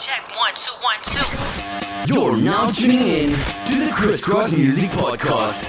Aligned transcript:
check 0.00 0.34
one, 0.34 0.54
two, 0.54 0.72
one, 0.80 0.96
two. 1.04 2.10
You're 2.10 2.34
now 2.34 2.70
tuning 2.70 3.00
in 3.00 3.30
to 3.66 3.84
the 3.84 3.90
Crisscross 3.92 4.50
Music 4.50 4.88
Podcast 4.92 5.60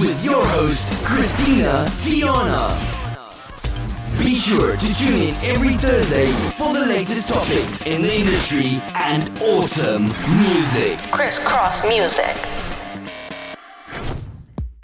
with 0.00 0.24
your 0.24 0.44
host, 0.46 0.92
Christina 1.04 1.86
Tiana. 2.04 2.78
Be 4.20 4.36
sure 4.36 4.76
to 4.76 4.94
tune 4.94 5.22
in 5.22 5.34
every 5.42 5.74
Thursday 5.74 6.26
for 6.52 6.72
the 6.72 6.86
latest 6.86 7.28
topics 7.28 7.84
in 7.84 8.02
the 8.02 8.14
industry 8.14 8.80
and 8.94 9.28
awesome 9.40 10.04
music. 10.38 10.96
Crisscross 11.10 11.82
music. 11.82 12.36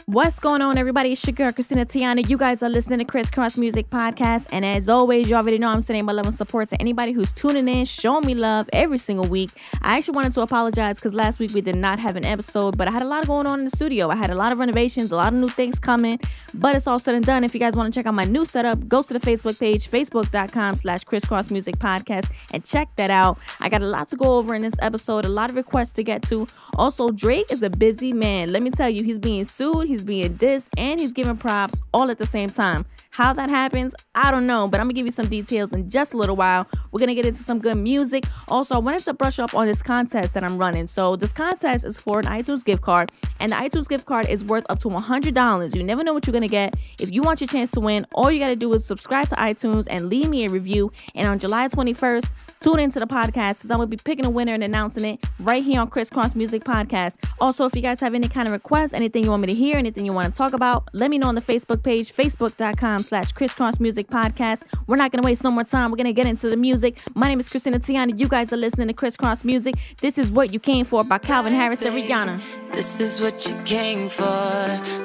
What's 0.08 0.38
going 0.38 0.62
on, 0.62 0.78
everybody? 0.78 1.10
It's 1.10 1.26
your 1.26 1.32
girl, 1.32 1.50
Christina 1.50 1.84
Tiana. 1.84 2.28
You 2.28 2.36
guys 2.36 2.62
are 2.62 2.68
listening 2.68 3.00
to 3.00 3.04
Crisscross 3.04 3.56
Music 3.56 3.90
Podcast. 3.90 4.46
And 4.52 4.64
as 4.64 4.88
always, 4.88 5.28
you 5.28 5.34
already 5.34 5.58
know 5.58 5.66
I'm 5.66 5.80
sending 5.80 6.04
my 6.04 6.12
love 6.12 6.26
and 6.26 6.34
support 6.34 6.68
to 6.68 6.80
anybody 6.80 7.10
who's 7.10 7.32
tuning 7.32 7.66
in, 7.66 7.84
showing 7.86 8.24
me 8.24 8.36
love 8.36 8.70
every 8.72 8.98
single 8.98 9.26
week. 9.26 9.50
I 9.82 9.98
actually 9.98 10.14
wanted 10.14 10.32
to 10.34 10.42
apologize 10.42 11.00
because 11.00 11.12
last 11.12 11.40
week 11.40 11.52
we 11.54 11.60
did 11.60 11.74
not 11.74 11.98
have 11.98 12.14
an 12.14 12.24
episode, 12.24 12.78
but 12.78 12.86
I 12.86 12.92
had 12.92 13.02
a 13.02 13.04
lot 13.04 13.26
going 13.26 13.48
on 13.48 13.58
in 13.58 13.64
the 13.64 13.70
studio. 13.72 14.08
I 14.08 14.14
had 14.14 14.30
a 14.30 14.36
lot 14.36 14.52
of 14.52 14.60
renovations, 14.60 15.10
a 15.10 15.16
lot 15.16 15.32
of 15.32 15.40
new 15.40 15.48
things 15.48 15.80
coming, 15.80 16.20
but 16.54 16.76
it's 16.76 16.86
all 16.86 17.00
said 17.00 17.16
and 17.16 17.26
done. 17.26 17.42
If 17.42 17.52
you 17.52 17.58
guys 17.58 17.74
want 17.74 17.92
to 17.92 17.98
check 17.98 18.06
out 18.06 18.14
my 18.14 18.26
new 18.26 18.44
setup, 18.44 18.86
go 18.86 19.02
to 19.02 19.12
the 19.12 19.18
Facebook 19.18 19.58
page, 19.58 19.90
facebook.com 19.90 20.76
slash 20.76 21.02
crisscross 21.02 21.50
music 21.50 21.80
podcast, 21.80 22.30
and 22.52 22.64
check 22.64 22.94
that 22.94 23.10
out. 23.10 23.38
I 23.58 23.68
got 23.68 23.82
a 23.82 23.86
lot 23.86 24.06
to 24.10 24.16
go 24.16 24.34
over 24.34 24.54
in 24.54 24.62
this 24.62 24.74
episode, 24.78 25.24
a 25.24 25.28
lot 25.28 25.50
of 25.50 25.56
requests 25.56 25.94
to 25.94 26.04
get 26.04 26.22
to. 26.28 26.46
Also, 26.74 27.10
Drake 27.10 27.50
is 27.50 27.64
a 27.64 27.70
busy 27.70 28.12
man. 28.12 28.52
Let 28.52 28.62
me 28.62 28.70
tell 28.70 28.88
you, 28.88 29.02
he's 29.02 29.18
being 29.18 29.44
sued, 29.44 29.88
he's 29.88 29.95
being 30.04 30.36
dissed, 30.36 30.68
and 30.76 31.00
he's 31.00 31.12
giving 31.12 31.36
props 31.36 31.80
all 31.92 32.10
at 32.10 32.18
the 32.18 32.26
same 32.26 32.50
time. 32.50 32.86
How 33.10 33.32
that 33.32 33.48
happens, 33.48 33.94
I 34.14 34.30
don't 34.30 34.46
know, 34.46 34.68
but 34.68 34.78
I'm 34.78 34.86
gonna 34.86 34.94
give 34.94 35.06
you 35.06 35.12
some 35.12 35.28
details 35.28 35.72
in 35.72 35.88
just 35.88 36.12
a 36.12 36.16
little 36.16 36.36
while. 36.36 36.66
We're 36.92 37.00
gonna 37.00 37.14
get 37.14 37.24
into 37.24 37.42
some 37.42 37.58
good 37.58 37.76
music. 37.76 38.24
Also, 38.48 38.74
I 38.74 38.78
wanted 38.78 39.02
to 39.04 39.14
brush 39.14 39.38
up 39.38 39.54
on 39.54 39.66
this 39.66 39.82
contest 39.82 40.34
that 40.34 40.44
I'm 40.44 40.58
running. 40.58 40.86
So, 40.86 41.16
this 41.16 41.32
contest 41.32 41.84
is 41.84 41.98
for 41.98 42.18
an 42.18 42.26
iTunes 42.26 42.64
gift 42.64 42.82
card, 42.82 43.10
and 43.40 43.52
the 43.52 43.56
iTunes 43.56 43.88
gift 43.88 44.04
card 44.04 44.28
is 44.28 44.44
worth 44.44 44.66
up 44.68 44.80
to 44.80 44.88
$100. 44.88 45.74
You 45.74 45.82
never 45.82 46.04
know 46.04 46.12
what 46.12 46.26
you're 46.26 46.32
gonna 46.32 46.48
get. 46.48 46.74
If 47.00 47.12
you 47.12 47.22
want 47.22 47.40
your 47.40 47.48
chance 47.48 47.70
to 47.72 47.80
win, 47.80 48.06
all 48.12 48.30
you 48.30 48.38
gotta 48.38 48.56
do 48.56 48.72
is 48.74 48.84
subscribe 48.84 49.28
to 49.28 49.36
iTunes 49.36 49.86
and 49.88 50.08
leave 50.08 50.28
me 50.28 50.46
a 50.46 50.50
review. 50.50 50.92
And 51.14 51.26
on 51.26 51.38
July 51.38 51.68
21st, 51.68 52.32
tune 52.60 52.78
into 52.80 52.98
the 52.98 53.06
podcast 53.06 53.58
because 53.58 53.70
I'm 53.70 53.78
gonna 53.78 53.86
be 53.86 53.96
picking 53.96 54.24
a 54.24 54.30
winner 54.30 54.54
and 54.54 54.62
announcing 54.62 55.04
it 55.04 55.24
right 55.38 55.62
here 55.62 55.80
on 55.80 55.88
Crisscross 55.88 56.34
Music 56.34 56.64
Podcast. 56.64 57.18
Also, 57.40 57.64
if 57.64 57.74
you 57.74 57.82
guys 57.82 58.00
have 58.00 58.14
any 58.14 58.28
kind 58.28 58.46
of 58.48 58.52
requests, 58.52 58.92
anything 58.92 59.24
you 59.24 59.30
want 59.30 59.42
me 59.42 59.48
to 59.48 59.54
hear, 59.54 59.76
anything 59.76 60.04
you 60.04 60.12
want 60.12 60.32
to 60.32 60.36
talk 60.36 60.52
about, 60.52 60.88
let 60.92 61.10
me 61.10 61.18
know 61.18 61.28
on 61.28 61.34
the 61.34 61.40
Facebook 61.40 61.82
page, 61.82 62.12
facebook.com 62.12 63.00
slash 63.00 63.32
crisscross 63.32 63.78
music 63.80 64.08
podcast. 64.08 64.64
We're 64.86 64.96
not 64.96 65.10
gonna 65.10 65.26
waste 65.26 65.44
no 65.44 65.50
more 65.50 65.64
time. 65.64 65.90
We're 65.90 65.96
gonna 65.96 66.12
get 66.12 66.26
into 66.26 66.48
the 66.48 66.56
music. 66.56 66.98
My 67.14 67.28
name 67.28 67.40
is 67.40 67.48
Christina 67.48 67.78
Tiana. 67.78 68.18
You 68.18 68.28
guys 68.28 68.52
are 68.52 68.56
listening 68.56 68.88
to 68.88 68.94
Crisscross 68.94 69.44
Music. 69.44 69.74
This 70.00 70.18
is 70.18 70.30
What 70.30 70.52
You 70.52 70.60
Came 70.60 70.84
For 70.84 71.04
by 71.04 71.18
Calvin 71.18 71.52
Harris 71.52 71.82
and 71.82 71.94
Rihanna. 71.94 72.40
This 72.72 73.00
is 73.00 73.20
what 73.20 73.46
you 73.46 73.54
came 73.64 74.08
for. 74.08 74.26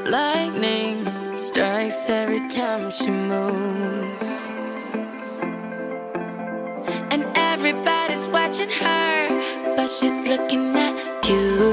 Lightning 0.09 1.05
strikes 1.36 2.09
every 2.09 2.39
time 2.49 2.91
she 2.91 3.09
moves. 3.09 4.27
And 7.11 7.23
everybody's 7.64 8.26
watching 8.26 8.70
her, 8.70 9.76
but 9.76 9.88
she's 9.88 10.23
looking 10.23 10.76
at 10.76 11.30
you. 11.30 11.70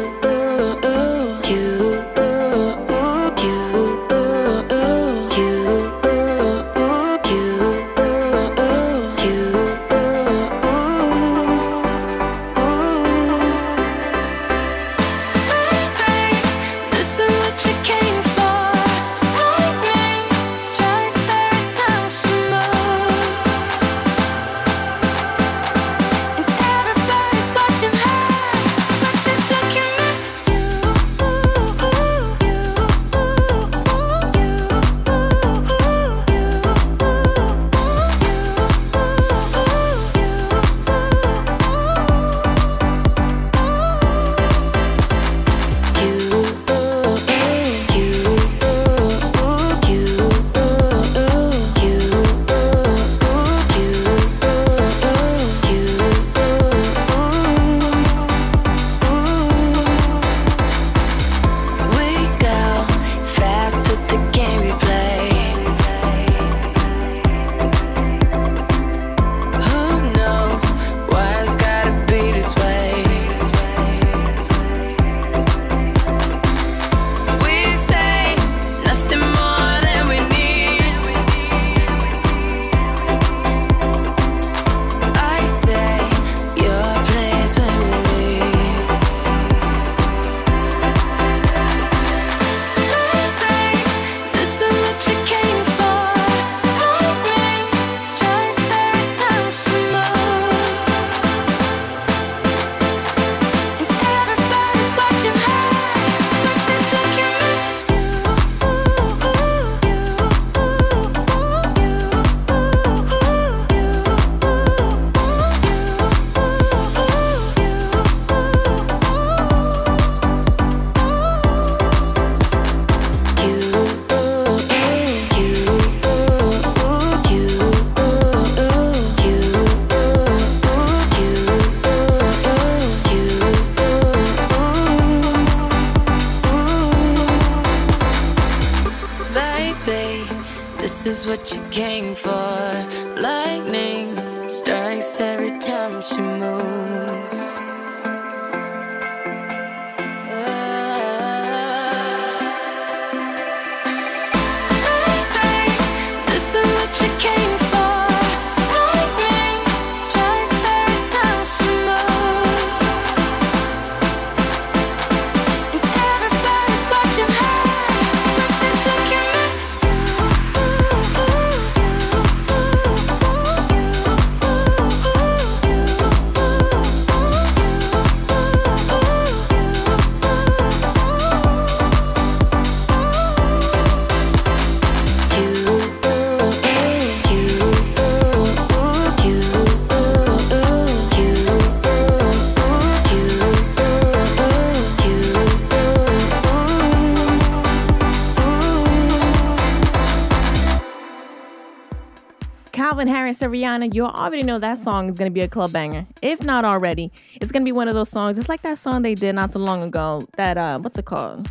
Harris 203.40 203.60
Rihanna, 203.60 203.94
you 203.94 204.04
already 204.04 204.42
know 204.42 204.58
that 204.58 204.78
song 204.78 205.08
is 205.08 205.16
gonna 205.16 205.30
be 205.30 205.42
a 205.42 205.48
club 205.48 205.72
banger. 205.72 206.06
If 206.22 206.42
not 206.42 206.64
already, 206.64 207.12
it's 207.40 207.52
gonna 207.52 207.64
be 207.64 207.72
one 207.72 207.86
of 207.86 207.94
those 207.94 208.08
songs. 208.08 208.38
It's 208.38 208.48
like 208.48 208.62
that 208.62 208.78
song 208.78 209.02
they 209.02 209.14
did 209.14 209.34
not 209.34 209.52
so 209.52 209.60
long 209.60 209.82
ago. 209.82 210.26
That 210.36 210.58
uh, 210.58 210.78
what's 210.78 210.98
it 210.98 211.04
called? 211.04 211.48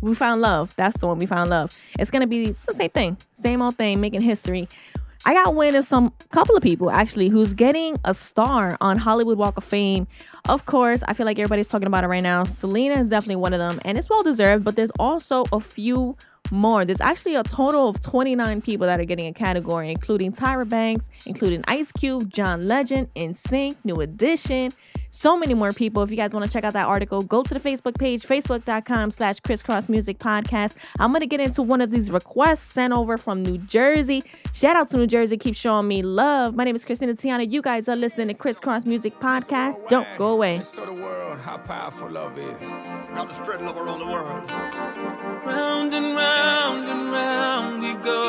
We 0.00 0.14
found 0.14 0.40
love. 0.40 0.74
That's 0.76 0.98
the 0.98 1.06
one 1.06 1.18
we 1.18 1.26
found 1.26 1.50
love. 1.50 1.78
It's 1.98 2.10
gonna 2.10 2.26
be 2.26 2.46
it's 2.46 2.66
the 2.66 2.74
same 2.74 2.90
thing, 2.90 3.18
same 3.34 3.62
old 3.62 3.76
thing, 3.76 4.00
making 4.00 4.22
history. 4.22 4.68
I 5.24 5.34
got 5.34 5.54
wind 5.54 5.76
of 5.76 5.84
some 5.84 6.12
couple 6.30 6.56
of 6.56 6.62
people 6.62 6.90
actually 6.90 7.28
who's 7.28 7.54
getting 7.54 7.98
a 8.04 8.14
star 8.14 8.76
on 8.80 8.98
Hollywood 8.98 9.38
Walk 9.38 9.58
of 9.58 9.64
Fame. 9.64 10.06
Of 10.48 10.66
course, 10.66 11.02
I 11.06 11.12
feel 11.12 11.26
like 11.26 11.38
everybody's 11.38 11.68
talking 11.68 11.86
about 11.86 12.04
it 12.04 12.08
right 12.08 12.22
now. 12.22 12.44
Selena 12.44 12.94
is 12.94 13.10
definitely 13.10 13.36
one 13.36 13.52
of 13.52 13.58
them, 13.58 13.80
and 13.84 13.98
it's 13.98 14.08
well 14.08 14.22
deserved. 14.22 14.64
But 14.64 14.76
there's 14.76 14.92
also 14.98 15.44
a 15.52 15.60
few 15.60 16.16
more. 16.50 16.84
There's 16.84 17.00
actually 17.00 17.34
a 17.34 17.42
total 17.42 17.88
of 17.88 18.00
29 18.00 18.60
people 18.62 18.86
that 18.86 19.00
are 19.00 19.04
getting 19.04 19.26
a 19.26 19.32
category, 19.32 19.90
including 19.90 20.32
Tyra 20.32 20.68
Banks, 20.68 21.10
including 21.26 21.64
Ice 21.68 21.92
Cube, 21.92 22.30
John 22.30 22.68
Legend, 22.68 23.12
NSYNC, 23.14 23.76
New 23.84 24.00
Edition, 24.00 24.72
so 25.10 25.36
many 25.36 25.54
more 25.54 25.72
people. 25.72 26.02
If 26.02 26.10
you 26.10 26.16
guys 26.16 26.34
want 26.34 26.46
to 26.46 26.52
check 26.52 26.64
out 26.64 26.74
that 26.74 26.86
article, 26.86 27.22
go 27.22 27.42
to 27.42 27.54
the 27.54 27.60
Facebook 27.60 27.98
page, 27.98 28.24
facebook.com 28.24 29.10
slash 29.10 29.40
crisscross 29.40 29.88
music 29.88 30.18
podcast. 30.18 30.74
I'm 30.98 31.10
going 31.10 31.20
to 31.20 31.26
get 31.26 31.40
into 31.40 31.62
one 31.62 31.80
of 31.80 31.90
these 31.90 32.10
requests 32.10 32.60
sent 32.62 32.92
over 32.92 33.18
from 33.18 33.42
New 33.42 33.58
Jersey. 33.58 34.22
Shout 34.52 34.76
out 34.76 34.88
to 34.90 34.96
New 34.96 35.06
Jersey. 35.06 35.36
Keep 35.36 35.54
showing 35.54 35.88
me 35.88 36.02
love. 36.02 36.54
My 36.54 36.64
name 36.64 36.76
is 36.76 36.84
Christina 36.84 37.14
Tiana. 37.14 37.50
You 37.50 37.62
guys 37.62 37.88
are 37.88 37.96
listening 37.96 38.28
to 38.28 38.34
Crisscross 38.34 38.84
Music 38.84 39.18
Podcast. 39.18 39.86
Don't 39.88 40.06
go 40.16 40.28
away. 40.28 40.62
Show 40.74 40.86
the 40.86 40.92
world 40.92 41.38
how 41.38 41.58
powerful 41.58 42.10
love 42.10 42.36
is. 42.38 42.70
Now 42.70 43.24
love 43.24 43.76
around 43.76 44.00
the 44.00 44.06
world. 44.06 45.27
Round 45.48 45.94
and 45.94 46.14
round 46.14 46.88
and 46.88 47.10
round 47.10 47.82
we 47.82 47.94
go, 47.94 48.26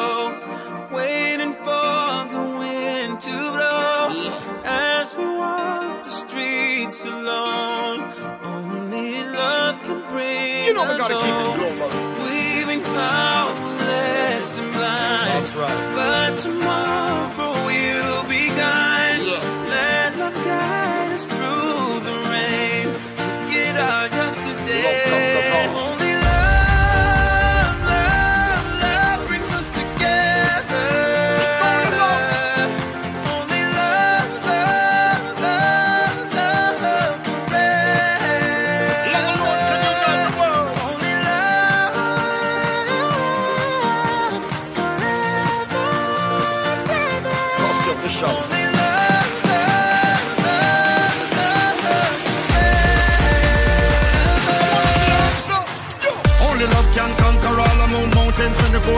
waiting 0.89 1.51
for 1.51 2.09
the 2.33 2.43
wind 2.57 3.19
to 3.19 3.35
blow. 3.55 4.31
As 4.63 5.13
we 5.17 5.25
walk 5.25 6.05
the 6.05 6.09
streets 6.09 7.03
alone, 7.03 7.99
only 8.41 9.23
love 9.23 9.81
can 9.81 9.99
bring 10.07 10.65
You 10.67 10.73
know 10.75 10.83
we 10.89 10.97
gotta 10.97 11.15
keep 11.25 11.35
it 11.43 11.48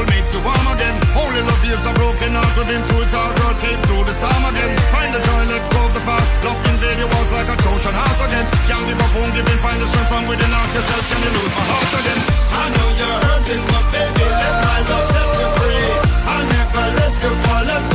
when 0.02 0.10
makes 0.18 0.34
you 0.34 0.42
warm 0.42 0.68
again. 0.74 0.96
Only 1.14 1.42
love 1.46 1.62
heals 1.62 1.86
a 1.86 1.94
broken 1.94 2.34
heart 2.34 2.54
within 2.58 2.82
through 2.90 3.06
it 3.06 3.14
all 3.14 3.58
came 3.62 3.78
through 3.86 4.04
the 4.10 4.16
storm 4.18 4.44
again. 4.50 4.72
Find 4.90 5.14
the 5.14 5.22
joy, 5.22 5.44
let 5.46 5.62
go 5.70 5.86
of 5.86 5.94
the 5.94 6.02
past. 6.02 6.26
Love 6.42 6.58
invade 6.74 6.98
your 6.98 7.10
walls 7.14 7.30
like 7.30 7.46
a 7.46 7.56
Trojan 7.62 7.94
horse 7.94 8.22
again. 8.26 8.46
Can't 8.66 8.86
give 8.90 8.98
up, 8.98 9.12
won't 9.14 9.34
give 9.38 9.46
in. 9.46 9.60
Find 9.62 9.78
the 9.78 9.86
strength 9.86 10.10
from 10.10 10.26
within. 10.26 10.50
Ask 10.50 10.74
yourself, 10.74 11.06
can 11.06 11.22
you 11.22 11.32
lose 11.38 11.54
my 11.54 11.66
heart 11.70 11.94
again? 12.02 12.20
I 12.50 12.66
know 12.74 12.90
you're 12.98 13.20
hurting, 13.30 13.64
but 13.70 13.86
baby, 13.94 14.26
let 14.26 14.56
my 14.66 14.80
love 14.90 15.08
set 15.14 15.30
you 15.38 15.50
free. 15.62 15.86
I 16.34 16.38
never 16.50 16.86
let 16.98 17.14
you 17.22 17.32
fall. 17.46 17.64
Let's 17.70 17.91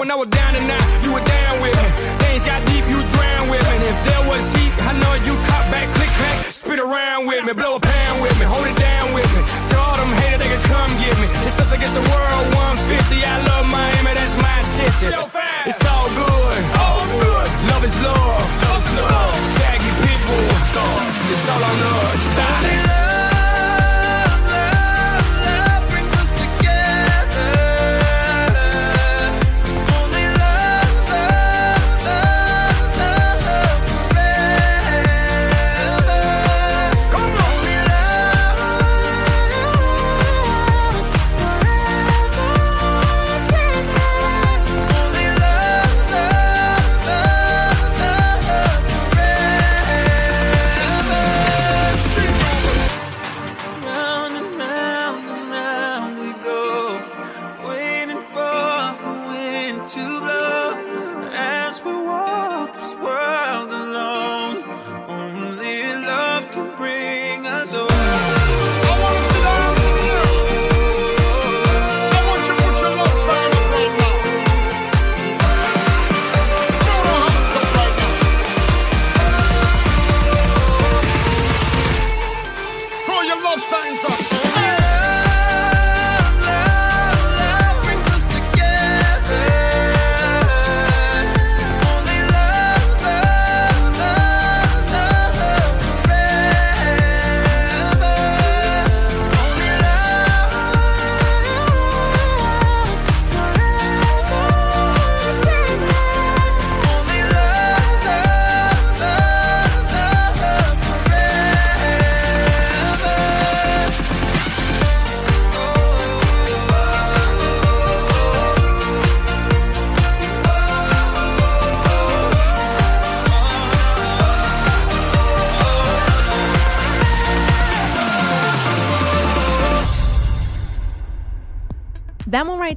When 0.00 0.08
I 0.10 0.16
was 0.16 0.32
down 0.32 0.56
and 0.56 0.64
out, 0.64 0.88
you 1.04 1.12
were 1.12 1.20
down 1.20 1.60
with 1.60 1.76
me. 1.76 1.88
Things 2.24 2.40
got 2.40 2.56
deep, 2.72 2.88
you 2.88 3.04
drowned 3.12 3.52
with 3.52 3.60
me. 3.68 3.76
If 3.84 4.00
there 4.08 4.24
was 4.24 4.40
heat, 4.56 4.72
I 4.88 4.96
know 4.96 5.12
you 5.28 5.36
caught 5.44 5.68
back, 5.68 5.92
click, 5.92 6.08
clack, 6.16 6.40
spin 6.48 6.80
around 6.80 7.28
with 7.28 7.44
me, 7.44 7.52
blow 7.52 7.76
a 7.76 7.80
pan 7.84 8.12
with 8.24 8.32
me, 8.40 8.48
hold 8.48 8.64
it 8.64 8.80
down 8.80 9.12
with 9.12 9.28
me. 9.36 9.44
Tell 9.68 9.84
all 9.84 10.00
them 10.00 10.08
haters 10.24 10.40
they 10.40 10.48
can 10.48 10.62
come 10.72 10.88
get 10.96 11.12
me. 11.20 11.28
It's 11.44 11.60
us 11.60 11.76
against 11.76 11.92
the 11.92 12.04
world, 12.16 12.44
150. 12.80 12.96
I 13.28 13.44
love 13.44 13.68
Miami, 13.68 14.16
that's 14.16 14.32
my 14.40 14.58
city. 14.72 15.12
It's 15.68 15.84
all 15.84 16.08
good, 16.16 16.60
all 16.80 17.04
good. 17.20 17.48
Love 17.68 17.84
is 17.84 17.92
love, 18.00 18.40
love 18.72 18.80
is 18.80 18.88
love. 19.04 19.36
Shaggy 19.60 19.92
people, 20.00 20.40
it's 20.48 20.80
all, 20.80 21.00
it's 21.28 21.44
all 21.44 21.60
on 21.60 21.76
us. 21.76 22.20
Only 22.40 23.09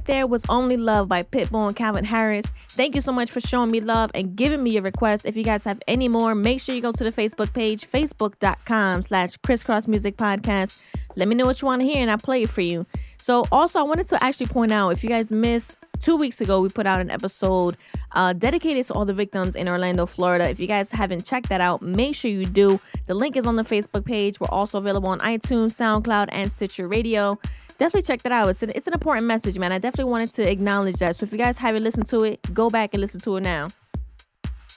there 0.04 0.26
was 0.26 0.44
Only 0.48 0.76
Love 0.76 1.08
by 1.08 1.22
Pitbull 1.22 1.66
and 1.66 1.76
Calvin 1.76 2.04
Harris. 2.04 2.52
Thank 2.70 2.94
you 2.94 3.00
so 3.00 3.12
much 3.12 3.30
for 3.30 3.40
showing 3.40 3.70
me 3.70 3.80
love 3.80 4.10
and 4.14 4.36
giving 4.36 4.62
me 4.62 4.76
a 4.76 4.82
request. 4.82 5.24
If 5.24 5.36
you 5.36 5.44
guys 5.44 5.64
have 5.64 5.80
any 5.88 6.08
more, 6.08 6.34
make 6.34 6.60
sure 6.60 6.74
you 6.74 6.80
go 6.80 6.92
to 6.92 7.04
the 7.04 7.12
Facebook 7.12 7.52
page, 7.52 7.88
facebook.com 7.88 9.02
slash 9.02 9.36
crisscross 9.38 9.86
music 9.86 10.16
podcast. 10.16 10.82
Let 11.16 11.28
me 11.28 11.34
know 11.34 11.46
what 11.46 11.62
you 11.62 11.66
want 11.66 11.80
to 11.82 11.86
hear 11.86 11.98
and 11.98 12.10
I'll 12.10 12.18
play 12.18 12.42
it 12.42 12.50
for 12.50 12.60
you. 12.60 12.86
So 13.18 13.44
also 13.50 13.78
I 13.78 13.82
wanted 13.82 14.08
to 14.08 14.22
actually 14.22 14.46
point 14.46 14.72
out 14.72 14.90
if 14.90 15.02
you 15.02 15.08
guys 15.08 15.32
missed 15.32 15.76
two 16.00 16.16
weeks 16.16 16.40
ago 16.40 16.60
we 16.60 16.68
put 16.68 16.86
out 16.86 17.00
an 17.00 17.10
episode 17.10 17.76
uh, 18.12 18.32
dedicated 18.32 18.86
to 18.86 18.92
all 18.92 19.04
the 19.04 19.14
victims 19.14 19.54
in 19.54 19.68
orlando 19.68 20.04
florida 20.04 20.48
if 20.48 20.58
you 20.58 20.66
guys 20.66 20.90
haven't 20.90 21.24
checked 21.24 21.48
that 21.48 21.60
out 21.60 21.80
make 21.82 22.14
sure 22.14 22.30
you 22.30 22.44
do 22.44 22.78
the 23.06 23.14
link 23.14 23.36
is 23.36 23.46
on 23.46 23.56
the 23.56 23.62
facebook 23.62 24.04
page 24.04 24.38
we're 24.40 24.48
also 24.48 24.76
available 24.76 25.08
on 25.08 25.18
itunes 25.20 25.70
soundcloud 25.70 26.26
and 26.30 26.50
stitcher 26.50 26.86
radio 26.88 27.38
definitely 27.78 28.02
check 28.02 28.22
that 28.22 28.32
out 28.32 28.48
it's 28.48 28.62
an, 28.62 28.70
it's 28.74 28.86
an 28.86 28.92
important 28.94 29.26
message 29.26 29.58
man 29.58 29.72
i 29.72 29.78
definitely 29.78 30.10
wanted 30.10 30.30
to 30.30 30.48
acknowledge 30.48 30.96
that 30.96 31.16
so 31.16 31.24
if 31.24 31.32
you 31.32 31.38
guys 31.38 31.58
haven't 31.58 31.84
listened 31.84 32.06
to 32.06 32.24
it 32.24 32.40
go 32.54 32.70
back 32.70 32.94
and 32.94 33.00
listen 33.00 33.20
to 33.20 33.36
it 33.36 33.42
now 33.42 33.68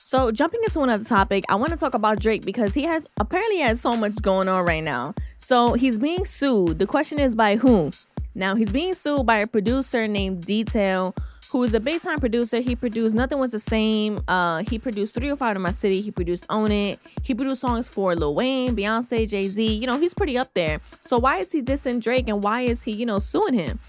so 0.09 0.31
jumping 0.31 0.61
into 0.63 0.79
another 0.83 1.03
topic, 1.03 1.43
I 1.49 1.55
want 1.55 1.71
to 1.71 1.77
talk 1.77 1.93
about 1.93 2.21
Drake 2.21 2.45
because 2.45 2.73
he 2.73 2.83
has 2.83 3.09
apparently 3.19 3.59
has 3.59 3.81
so 3.81 3.91
much 3.97 4.15
going 4.21 4.47
on 4.47 4.63
right 4.63 4.81
now. 4.81 5.13
So 5.37 5.73
he's 5.73 5.99
being 5.99 6.23
sued. 6.23 6.79
The 6.79 6.87
question 6.87 7.19
is 7.19 7.35
by 7.35 7.57
whom? 7.57 7.91
Now 8.33 8.55
he's 8.55 8.71
being 8.71 8.93
sued 8.93 9.25
by 9.25 9.39
a 9.39 9.47
producer 9.47 10.07
named 10.07 10.45
Detail, 10.45 11.13
who 11.49 11.63
is 11.63 11.73
a 11.73 11.79
big 11.79 12.01
time 12.01 12.19
producer. 12.19 12.59
He 12.59 12.75
produced 12.75 13.15
Nothing 13.15 13.39
Was 13.39 13.51
the 13.51 13.59
Same. 13.59 14.21
Uh, 14.27 14.63
he 14.67 14.77
produced 14.79 15.13
305 15.13 15.55
to 15.55 15.59
My 15.59 15.71
City. 15.71 16.01
He 16.01 16.11
produced 16.11 16.45
Own 16.49 16.71
It. 16.71 16.99
He 17.23 17.33
produced 17.33 17.61
songs 17.61 17.87
for 17.87 18.15
Lil 18.15 18.35
Wayne, 18.35 18.75
Beyonce, 18.75 19.27
Jay 19.27 19.47
Z. 19.47 19.75
You 19.75 19.87
know, 19.87 19.99
he's 19.99 20.13
pretty 20.13 20.37
up 20.37 20.53
there. 20.53 20.81
So 21.01 21.17
why 21.17 21.37
is 21.37 21.51
he 21.51 21.61
dissing 21.61 22.01
Drake 22.01 22.27
and 22.27 22.43
why 22.43 22.61
is 22.61 22.83
he, 22.83 22.91
you 22.91 23.05
know, 23.05 23.19
suing 23.19 23.53
him? 23.53 23.79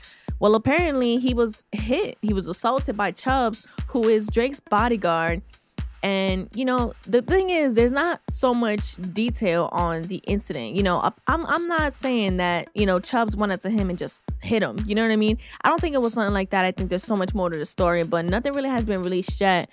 Well, 0.40 0.54
apparently 0.54 1.16
he 1.16 1.34
was 1.34 1.64
hit. 1.72 2.16
He 2.22 2.32
was 2.32 2.46
assaulted 2.46 2.96
by 2.96 3.10
Chubbs, 3.10 3.66
who 3.88 4.08
is 4.08 4.28
Drake's 4.28 4.60
bodyguard 4.60 5.42
and 6.02 6.48
you 6.54 6.64
know, 6.64 6.92
the 7.02 7.22
thing 7.22 7.50
is, 7.50 7.74
there's 7.74 7.92
not 7.92 8.20
so 8.30 8.54
much 8.54 8.94
detail 9.12 9.68
on 9.72 10.02
the 10.02 10.16
incident. 10.24 10.76
You 10.76 10.82
know, 10.82 11.12
I'm 11.26 11.44
I'm 11.46 11.66
not 11.66 11.92
saying 11.94 12.36
that 12.36 12.68
you 12.74 12.86
know 12.86 13.00
Chubbs 13.00 13.36
went 13.36 13.52
up 13.52 13.60
to 13.60 13.70
him 13.70 13.90
and 13.90 13.98
just 13.98 14.24
hit 14.42 14.62
him. 14.62 14.78
You 14.86 14.94
know 14.94 15.02
what 15.02 15.10
I 15.10 15.16
mean? 15.16 15.38
I 15.62 15.68
don't 15.68 15.80
think 15.80 15.94
it 15.94 16.00
was 16.00 16.12
something 16.12 16.34
like 16.34 16.50
that. 16.50 16.64
I 16.64 16.70
think 16.70 16.90
there's 16.90 17.04
so 17.04 17.16
much 17.16 17.34
more 17.34 17.50
to 17.50 17.58
the 17.58 17.66
story, 17.66 18.04
but 18.04 18.24
nothing 18.24 18.52
really 18.52 18.68
has 18.70 18.84
been 18.84 19.02
released 19.02 19.40
yet. 19.40 19.68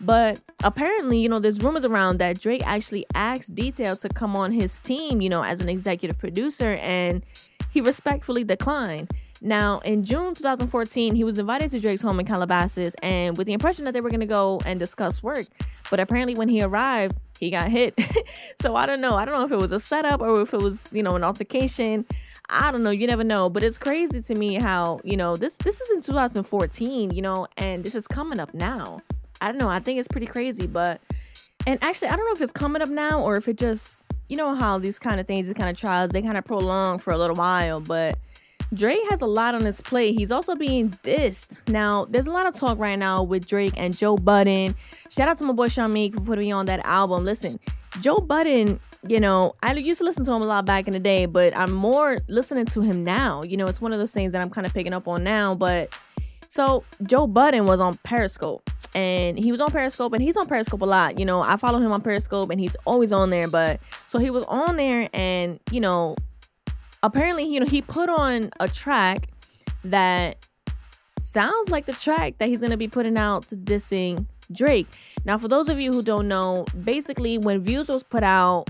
But 0.00 0.40
apparently, 0.62 1.18
you 1.18 1.28
know, 1.28 1.38
there's 1.38 1.62
rumors 1.62 1.84
around 1.84 2.18
that 2.18 2.40
Drake 2.40 2.62
actually 2.64 3.06
asked 3.14 3.54
Detail 3.54 3.96
to 3.96 4.08
come 4.08 4.34
on 4.36 4.52
his 4.52 4.80
team, 4.80 5.20
you 5.20 5.28
know, 5.28 5.42
as 5.44 5.60
an 5.60 5.68
executive 5.68 6.18
producer, 6.18 6.74
and 6.80 7.24
he 7.70 7.80
respectfully 7.80 8.44
declined. 8.44 9.10
Now, 9.40 9.78
in 9.80 10.04
June 10.04 10.34
2014, 10.34 11.14
he 11.14 11.24
was 11.24 11.38
invited 11.38 11.70
to 11.70 11.80
Drake's 11.80 12.02
home 12.02 12.20
in 12.20 12.26
Calabasas 12.26 12.94
and 13.02 13.38
with 13.38 13.46
the 13.46 13.54
impression 13.54 13.86
that 13.86 13.92
they 13.92 14.00
were 14.00 14.10
going 14.10 14.20
to 14.20 14.26
go 14.26 14.60
and 14.66 14.78
discuss 14.78 15.22
work. 15.22 15.46
But 15.90 15.98
apparently, 15.98 16.34
when 16.34 16.48
he 16.48 16.62
arrived, 16.62 17.16
he 17.38 17.50
got 17.50 17.70
hit. 17.70 17.98
so 18.60 18.76
I 18.76 18.84
don't 18.84 19.00
know. 19.00 19.16
I 19.16 19.24
don't 19.24 19.34
know 19.34 19.44
if 19.44 19.50
it 19.50 19.58
was 19.58 19.72
a 19.72 19.80
setup 19.80 20.20
or 20.20 20.42
if 20.42 20.52
it 20.52 20.60
was, 20.60 20.92
you 20.92 21.02
know, 21.02 21.16
an 21.16 21.24
altercation. 21.24 22.04
I 22.50 22.70
don't 22.70 22.82
know. 22.82 22.90
You 22.90 23.06
never 23.06 23.24
know. 23.24 23.48
But 23.48 23.62
it's 23.62 23.78
crazy 23.78 24.20
to 24.20 24.34
me 24.34 24.56
how, 24.56 25.00
you 25.04 25.16
know, 25.16 25.36
this 25.36 25.56
this 25.56 25.80
is 25.80 25.90
in 25.92 26.02
2014, 26.02 27.10
you 27.12 27.22
know, 27.22 27.46
and 27.56 27.82
this 27.82 27.94
is 27.94 28.06
coming 28.06 28.38
up 28.38 28.52
now. 28.52 29.00
I 29.40 29.48
don't 29.48 29.58
know. 29.58 29.70
I 29.70 29.80
think 29.80 29.98
it's 29.98 30.08
pretty 30.08 30.26
crazy, 30.26 30.66
but 30.66 31.00
and 31.66 31.82
actually, 31.82 32.08
I 32.08 32.16
don't 32.16 32.26
know 32.26 32.32
if 32.32 32.42
it's 32.42 32.52
coming 32.52 32.82
up 32.82 32.90
now 32.90 33.20
or 33.20 33.36
if 33.36 33.48
it 33.48 33.56
just, 33.56 34.04
you 34.28 34.36
know, 34.36 34.54
how 34.54 34.78
these 34.78 34.98
kind 34.98 35.18
of 35.18 35.26
things, 35.26 35.46
these 35.46 35.54
kind 35.54 35.70
of 35.70 35.76
trials, 35.76 36.10
they 36.10 36.20
kind 36.20 36.36
of 36.36 36.44
prolong 36.44 36.98
for 36.98 37.12
a 37.12 37.18
little 37.18 37.36
while, 37.36 37.80
but 37.80 38.18
Drake 38.72 39.00
has 39.10 39.20
a 39.20 39.26
lot 39.26 39.54
on 39.54 39.64
his 39.64 39.80
plate. 39.80 40.14
He's 40.16 40.30
also 40.30 40.54
being 40.54 40.90
dissed. 41.02 41.68
Now, 41.68 42.06
there's 42.08 42.28
a 42.28 42.32
lot 42.32 42.46
of 42.46 42.54
talk 42.54 42.78
right 42.78 42.98
now 42.98 43.22
with 43.22 43.46
Drake 43.46 43.74
and 43.76 43.96
Joe 43.96 44.16
Budden. 44.16 44.76
Shout 45.08 45.28
out 45.28 45.38
to 45.38 45.44
my 45.44 45.52
boy 45.52 45.68
Sean 45.68 45.92
Meek 45.92 46.14
for 46.14 46.20
putting 46.20 46.44
me 46.44 46.52
on 46.52 46.66
that 46.66 46.80
album. 46.84 47.24
Listen, 47.24 47.58
Joe 48.00 48.20
Budden, 48.20 48.78
you 49.08 49.18
know, 49.18 49.54
I 49.62 49.72
used 49.74 49.98
to 49.98 50.04
listen 50.04 50.24
to 50.24 50.32
him 50.32 50.42
a 50.42 50.46
lot 50.46 50.66
back 50.66 50.86
in 50.86 50.92
the 50.92 51.00
day, 51.00 51.26
but 51.26 51.56
I'm 51.56 51.72
more 51.72 52.18
listening 52.28 52.66
to 52.66 52.80
him 52.80 53.02
now. 53.02 53.42
You 53.42 53.56
know, 53.56 53.66
it's 53.66 53.80
one 53.80 53.92
of 53.92 53.98
those 53.98 54.12
things 54.12 54.32
that 54.32 54.42
I'm 54.42 54.50
kind 54.50 54.66
of 54.66 54.72
picking 54.72 54.92
up 54.92 55.08
on 55.08 55.24
now. 55.24 55.56
But 55.56 55.96
so 56.46 56.84
Joe 57.02 57.26
Budden 57.26 57.66
was 57.66 57.80
on 57.80 57.96
Periscope 58.04 58.70
and 58.94 59.36
he 59.36 59.50
was 59.50 59.60
on 59.60 59.72
Periscope 59.72 60.12
and 60.12 60.22
he's 60.22 60.36
on 60.36 60.46
Periscope 60.46 60.82
a 60.82 60.86
lot. 60.86 61.18
You 61.18 61.24
know, 61.24 61.42
I 61.42 61.56
follow 61.56 61.80
him 61.80 61.90
on 61.90 62.02
Periscope 62.02 62.50
and 62.50 62.60
he's 62.60 62.76
always 62.84 63.10
on 63.10 63.30
there. 63.30 63.48
But 63.48 63.80
so 64.06 64.20
he 64.20 64.30
was 64.30 64.44
on 64.44 64.76
there 64.76 65.08
and, 65.12 65.58
you 65.72 65.80
know, 65.80 66.14
apparently, 67.02 67.44
you 67.44 67.60
know, 67.60 67.66
he 67.66 67.82
put 67.82 68.08
on 68.08 68.50
a 68.60 68.68
track 68.68 69.28
that 69.84 70.46
sounds 71.18 71.70
like 71.70 71.86
the 71.86 71.92
track 71.92 72.38
that 72.38 72.48
he's 72.48 72.60
going 72.60 72.70
to 72.70 72.76
be 72.76 72.88
putting 72.88 73.16
out 73.16 73.44
to 73.44 73.56
dissing 73.56 74.26
Drake. 74.52 74.88
Now, 75.24 75.38
for 75.38 75.48
those 75.48 75.68
of 75.68 75.78
you 75.78 75.92
who 75.92 76.02
don't 76.02 76.28
know, 76.28 76.64
basically, 76.84 77.38
when 77.38 77.60
Views 77.62 77.88
was 77.88 78.02
put 78.02 78.22
out, 78.22 78.68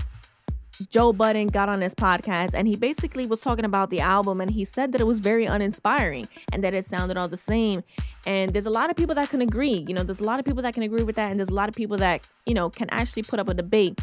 Joe 0.89 1.13
Budden 1.13 1.47
got 1.47 1.69
on 1.69 1.81
his 1.81 1.93
podcast 1.93 2.53
and 2.53 2.67
he 2.67 2.75
basically 2.75 3.27
was 3.27 3.41
talking 3.41 3.65
about 3.65 3.89
the 3.89 3.99
album 3.99 4.41
and 4.41 4.49
he 4.49 4.65
said 4.65 4.91
that 4.93 5.01
it 5.01 5.03
was 5.03 5.19
very 5.19 5.45
uninspiring 5.45 6.27
and 6.51 6.63
that 6.63 6.73
it 6.73 6.85
sounded 6.85 7.17
all 7.17 7.27
the 7.27 7.37
same. 7.37 7.83
And 8.25 8.53
there's 8.53 8.65
a 8.65 8.71
lot 8.71 8.89
of 8.89 8.95
people 8.95 9.13
that 9.15 9.29
can 9.29 9.41
agree. 9.41 9.85
You 9.87 9.93
know, 9.93 10.03
there's 10.03 10.21
a 10.21 10.23
lot 10.23 10.39
of 10.39 10.45
people 10.45 10.63
that 10.63 10.73
can 10.73 10.83
agree 10.83 11.03
with 11.03 11.15
that 11.17 11.29
and 11.29 11.39
there's 11.39 11.49
a 11.49 11.53
lot 11.53 11.69
of 11.69 11.75
people 11.75 11.97
that, 11.97 12.27
you 12.45 12.53
know, 12.53 12.69
can 12.69 12.89
actually 12.89 13.23
put 13.23 13.39
up 13.39 13.49
a 13.49 13.53
debate. 13.53 13.99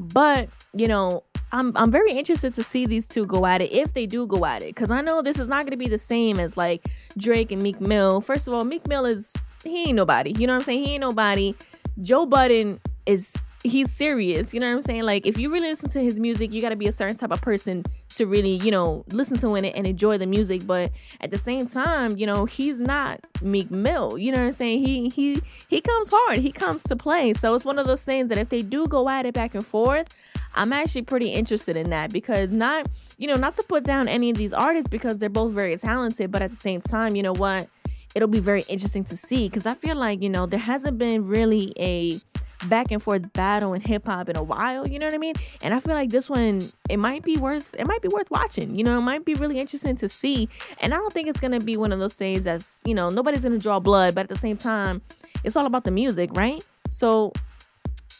But, 0.00 0.48
you 0.72 0.88
know, 0.88 1.24
I'm 1.52 1.76
I'm 1.76 1.90
very 1.90 2.12
interested 2.12 2.52
to 2.54 2.62
see 2.62 2.86
these 2.86 3.08
two 3.08 3.26
go 3.26 3.46
at 3.46 3.62
it 3.62 3.72
if 3.72 3.92
they 3.92 4.06
do 4.06 4.26
go 4.26 4.44
at 4.44 4.62
it 4.62 4.74
because 4.74 4.90
I 4.90 5.00
know 5.00 5.22
this 5.22 5.38
is 5.38 5.48
not 5.48 5.64
going 5.64 5.72
to 5.72 5.78
be 5.78 5.88
the 5.88 5.98
same 5.98 6.38
as 6.38 6.56
like 6.56 6.86
Drake 7.16 7.50
and 7.52 7.62
Meek 7.62 7.80
Mill. 7.80 8.20
First 8.20 8.48
of 8.48 8.54
all, 8.54 8.64
Meek 8.64 8.86
Mill 8.86 9.06
is 9.06 9.34
he 9.64 9.84
ain't 9.84 9.96
nobody. 9.96 10.34
You 10.38 10.46
know 10.46 10.54
what 10.54 10.60
I'm 10.60 10.64
saying? 10.64 10.84
He 10.84 10.94
ain't 10.94 11.00
nobody. 11.00 11.54
Joe 12.02 12.26
Budden 12.26 12.80
is 13.06 13.34
he's 13.70 13.90
serious. 13.90 14.52
You 14.52 14.60
know 14.60 14.68
what 14.68 14.76
I'm 14.76 14.82
saying? 14.82 15.02
Like 15.02 15.26
if 15.26 15.38
you 15.38 15.50
really 15.50 15.68
listen 15.68 15.90
to 15.90 16.00
his 16.00 16.18
music, 16.20 16.52
you 16.52 16.60
got 16.60 16.70
to 16.70 16.76
be 16.76 16.86
a 16.86 16.92
certain 16.92 17.16
type 17.16 17.30
of 17.30 17.40
person 17.40 17.84
to 18.16 18.26
really, 18.26 18.56
you 18.56 18.70
know, 18.70 19.04
listen 19.10 19.36
to 19.38 19.54
it 19.56 19.64
and 19.64 19.86
enjoy 19.86 20.18
the 20.18 20.26
music. 20.26 20.66
But 20.66 20.92
at 21.20 21.30
the 21.30 21.38
same 21.38 21.66
time, 21.66 22.16
you 22.16 22.26
know, 22.26 22.44
he's 22.44 22.80
not 22.80 23.20
Meek 23.42 23.70
Mill. 23.70 24.18
You 24.18 24.32
know 24.32 24.38
what 24.38 24.46
I'm 24.46 24.52
saying? 24.52 24.84
He 24.84 25.08
he 25.10 25.42
he 25.68 25.80
comes 25.80 26.08
hard. 26.10 26.38
He 26.38 26.52
comes 26.52 26.82
to 26.84 26.96
play. 26.96 27.32
So 27.34 27.54
it's 27.54 27.64
one 27.64 27.78
of 27.78 27.86
those 27.86 28.02
things 28.02 28.28
that 28.28 28.38
if 28.38 28.48
they 28.48 28.62
do 28.62 28.86
go 28.86 29.08
at 29.08 29.26
it 29.26 29.34
back 29.34 29.54
and 29.54 29.66
forth, 29.66 30.08
I'm 30.54 30.72
actually 30.72 31.02
pretty 31.02 31.28
interested 31.28 31.76
in 31.76 31.90
that 31.90 32.12
because 32.12 32.50
not, 32.50 32.88
you 33.16 33.28
know, 33.28 33.36
not 33.36 33.56
to 33.56 33.62
put 33.62 33.84
down 33.84 34.08
any 34.08 34.30
of 34.30 34.36
these 34.36 34.52
artists 34.52 34.88
because 34.88 35.18
they're 35.18 35.28
both 35.28 35.52
very 35.52 35.76
talented, 35.76 36.30
but 36.30 36.42
at 36.42 36.50
the 36.50 36.56
same 36.56 36.80
time, 36.80 37.14
you 37.14 37.22
know 37.22 37.32
what? 37.32 37.68
It'll 38.14 38.28
be 38.28 38.40
very 38.40 38.62
interesting 38.62 39.04
to 39.04 39.16
see 39.16 39.48
because 39.48 39.66
I 39.66 39.74
feel 39.74 39.96
like, 39.96 40.22
you 40.22 40.30
know, 40.30 40.46
there 40.46 40.58
hasn't 40.58 40.98
been 40.98 41.24
really 41.24 41.72
a 41.78 42.18
back 42.66 42.90
and 42.90 43.02
forth 43.02 43.32
battle 43.32 43.72
in 43.74 43.80
hip 43.80 44.06
hop 44.06 44.28
in 44.28 44.36
a 44.36 44.42
while, 44.42 44.86
you 44.86 44.98
know 44.98 45.06
what 45.06 45.14
I 45.14 45.18
mean? 45.18 45.34
And 45.62 45.74
I 45.74 45.80
feel 45.80 45.94
like 45.94 46.10
this 46.10 46.28
one 46.28 46.60
it 46.88 46.98
might 46.98 47.22
be 47.24 47.36
worth 47.36 47.74
it 47.78 47.86
might 47.86 48.02
be 48.02 48.08
worth 48.08 48.30
watching. 48.30 48.76
You 48.76 48.84
know, 48.84 48.98
it 48.98 49.02
might 49.02 49.24
be 49.24 49.34
really 49.34 49.58
interesting 49.58 49.96
to 49.96 50.08
see. 50.08 50.48
And 50.80 50.92
I 50.92 50.96
don't 50.96 51.12
think 51.12 51.28
it's 51.28 51.40
gonna 51.40 51.60
be 51.60 51.76
one 51.76 51.92
of 51.92 51.98
those 51.98 52.14
things 52.14 52.44
that's, 52.44 52.80
you 52.84 52.94
know, 52.94 53.10
nobody's 53.10 53.42
gonna 53.42 53.58
draw 53.58 53.80
blood, 53.80 54.14
but 54.14 54.22
at 54.22 54.28
the 54.28 54.36
same 54.36 54.56
time, 54.56 55.02
it's 55.44 55.56
all 55.56 55.66
about 55.66 55.84
the 55.84 55.90
music, 55.90 56.30
right? 56.34 56.64
So 56.90 57.32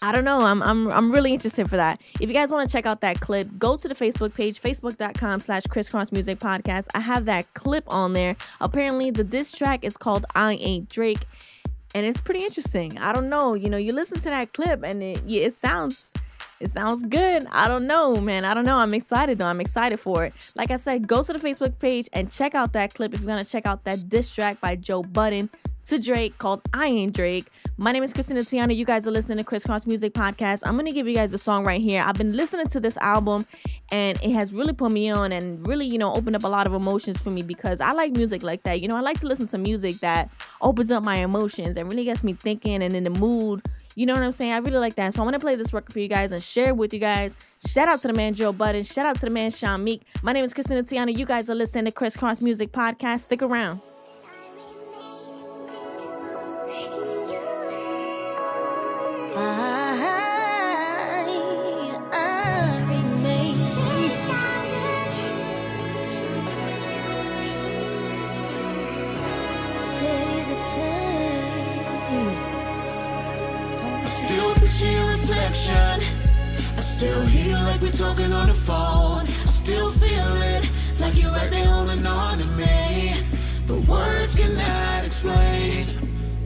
I 0.01 0.13
don't 0.13 0.25
know. 0.25 0.41
I'm 0.41 0.63
I'm 0.63 0.91
I'm 0.93 1.11
really 1.11 1.33
interested 1.33 1.69
for 1.69 1.77
that. 1.77 2.01
If 2.21 2.29
you 2.29 2.35
guys 2.35 2.53
want 2.53 2.69
to 2.69 2.73
check 2.73 2.87
out 2.87 3.01
that 3.01 3.21
clip, 3.21 3.49
go 3.59 3.77
to 3.77 3.89
the 3.89 3.97
Facebook 3.97 4.33
page, 4.33 4.61
facebook.com 4.61 5.41
slash 5.41 5.65
crisscross 5.67 6.13
music 6.13 6.39
podcast. 6.39 6.87
I 6.95 7.01
have 7.01 7.25
that 7.25 7.53
clip 7.55 7.83
on 7.89 8.13
there. 8.13 8.37
Apparently 8.61 9.11
the 9.11 9.25
diss 9.25 9.51
track 9.51 9.83
is 9.83 9.97
called 9.97 10.25
I 10.37 10.53
Ain't 10.55 10.89
Drake. 10.89 11.27
And 11.95 12.05
it's 12.07 12.21
pretty 12.21 12.45
interesting. 12.45 12.99
I 12.99 13.13
don't 13.13 13.29
know. 13.29 13.55
You 13.55 13.71
know, 13.71 13.77
you 13.79 13.93
listen 13.93 14.19
to 14.19 14.31
that 14.31 14.53
clip 14.53 14.83
and 14.85 15.03
it 15.03 15.23
it 15.27 15.53
sounds 15.53 16.13
it 16.61 16.69
sounds 16.71 17.05
good. 17.05 17.47
I 17.51 17.69
don't 17.69 17.87
know, 17.87 18.17
man. 18.21 18.45
I 18.45 18.55
don't 18.55 18.65
know. 18.65 18.79
I'm 18.79 18.95
excited 18.95 19.39
though. 19.39 19.47
I'm 19.47 19.61
excited 19.61 20.01
for 20.01 20.25
it. 20.25 20.33
Like 20.55 20.71
I 20.71 20.77
said, 20.77 21.07
go 21.07 21.23
to 21.23 21.33
the 21.33 21.39
Facebook 21.39 21.79
page 21.79 22.09
and 22.13 22.31
check 22.31 22.55
out 22.55 22.73
that 22.73 22.95
clip 22.95 23.15
if 23.15 23.21
you're 23.21 23.29
gonna 23.29 23.45
check 23.45 23.67
out 23.67 23.85
that 23.85 24.09
diss 24.09 24.31
track 24.31 24.61
by 24.61 24.77
Joe 24.77 25.03
Budden 25.03 25.51
to 25.89 25.99
Drake 25.99 26.37
called 26.37 26.61
I 26.75 26.87
Ain't 26.87 27.15
Drake. 27.15 27.47
My 27.79 27.93
name 27.93 28.03
is 28.03 28.13
Christina 28.13 28.41
Tiana. 28.41 28.77
You 28.77 28.85
guys 28.85 29.09
are 29.09 29.11
listening 29.11 29.39
to 29.39 29.45
Crisscross 29.45 29.87
Music 29.87 30.13
Podcast. 30.13 30.63
I'm 30.67 30.77
gonna 30.77 30.93
give 30.93 31.07
you 31.09 31.15
guys 31.15 31.33
a 31.33 31.39
song 31.39 31.65
right 31.65 31.81
here. 31.81 32.03
I've 32.05 32.17
been 32.17 32.37
listening 32.37 32.67
to 32.69 32.81
this 32.81 32.99
album 32.99 33.47
and 33.91 34.23
it 34.23 34.33
has 34.33 34.53
really 34.53 34.75
put 34.75 34.93
me 34.93 35.09
on 35.09 35.33
and 35.33 35.67
really, 35.67 35.87
you 35.87 35.97
know, 35.97 36.13
opened 36.13 36.37
up 36.37 36.45
a 36.45 36.49
lot 36.49 36.67
of 36.67 36.75
emotions 36.75 37.17
for 37.19 37.31
me 37.31 37.41
because 37.41 37.81
I 37.81 37.93
like 37.93 38.13
music 38.13 38.43
like 38.43 38.65
that. 38.65 38.83
You 38.83 38.89
know, 38.89 38.97
I 38.97 39.01
like 39.01 39.21
to 39.21 39.27
listen 39.27 39.47
to 39.49 39.59
music 39.59 40.01
that 40.01 40.29
opens 40.61 40.91
up 40.91 41.03
my 41.03 41.17
emotions 41.17 41.79
and 41.79 41.91
really 41.91 42.05
gets 42.05 42.23
me 42.23 42.35
thinking 42.35 42.83
and 42.83 42.95
in 42.95 43.05
the 43.05 43.11
mood. 43.11 43.63
You 43.99 44.07
know 44.07 44.15
what 44.15 44.23
I'm 44.23 44.31
saying? 44.31 44.53
I 44.53 44.59
really 44.59 44.79
like 44.79 44.95
that. 44.95 45.13
So 45.13 45.21
I'm 45.21 45.27
gonna 45.27 45.41
play 45.41 45.57
this 45.57 45.73
record 45.73 45.93
for 45.93 45.99
you 45.99 46.07
guys 46.07 46.31
and 46.31 46.41
share 46.41 46.69
it 46.69 46.77
with 46.77 46.95
you 46.95 47.01
guys. 47.01 47.37
Shout 47.67 47.89
out 47.89 48.01
to 48.03 48.07
the 48.07 48.15
man 48.15 48.33
Joe 48.33 48.53
Budden. 48.53 48.85
Shout 48.85 49.07
out 49.07 49.17
to 49.17 49.23
the 49.23 49.31
man 49.31 49.51
Sean 49.51 49.83
Meek. 49.83 50.03
My 50.23 50.33
name 50.33 50.45
is 50.45 50.55
Christina 50.55 50.85
Tiana. 50.85 51.17
You 51.17 51.27
guys 51.27 51.51
are 51.51 51.55
listening 51.57 51.87
to 51.87 51.91
Crisscross 51.91 52.41
Music 52.41 52.71
Podcast. 52.71 53.23
Stick 53.23 53.43
around. 53.43 53.81
Talking 78.09 78.33
on 78.33 78.47
the 78.47 78.55
phone. 78.55 79.27
I 79.27 79.51
still 79.63 79.91
feel 79.91 80.33
it 80.55 80.65
like 80.99 81.15
you're 81.21 81.31
right 81.31 81.51
there 81.51 81.67
holding 81.67 82.07
on 82.07 82.39
to 82.39 82.45
me. 82.45 83.15
But 83.67 83.81
words 83.87 84.35
cannot 84.35 85.05
explain. 85.05 85.87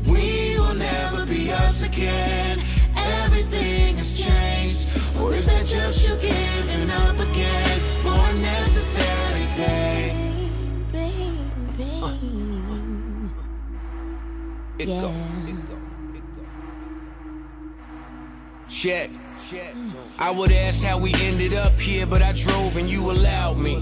We 0.05 0.57
will 0.59 0.75
never 0.75 1.25
be 1.25 1.53
us 1.53 1.85
again. 1.85 2.59
Everything 2.97 3.97
has 3.97 4.13
changed. 4.13 4.89
Or 5.21 5.33
is 5.35 5.47
that 5.47 5.65
just 5.65 6.09
you 6.09 6.17
giving 6.17 6.91
up 6.91 7.19
again? 7.21 7.81
More 8.03 8.33
necessary 8.35 9.47
day. 9.55 10.17
It 14.79 14.87
go. 14.87 15.15
It 16.17 16.25
go. 16.27 16.45
Check. 18.69 19.11
I 20.19 20.31
would 20.31 20.51
ask 20.51 20.83
how 20.83 20.99
we 20.99 21.13
ended 21.15 21.53
up 21.53 21.79
here, 21.79 22.07
but 22.07 22.23
I 22.23 22.33
drove 22.33 22.77
and 22.77 22.89
you 22.89 23.11
allowed 23.11 23.59
me. 23.59 23.81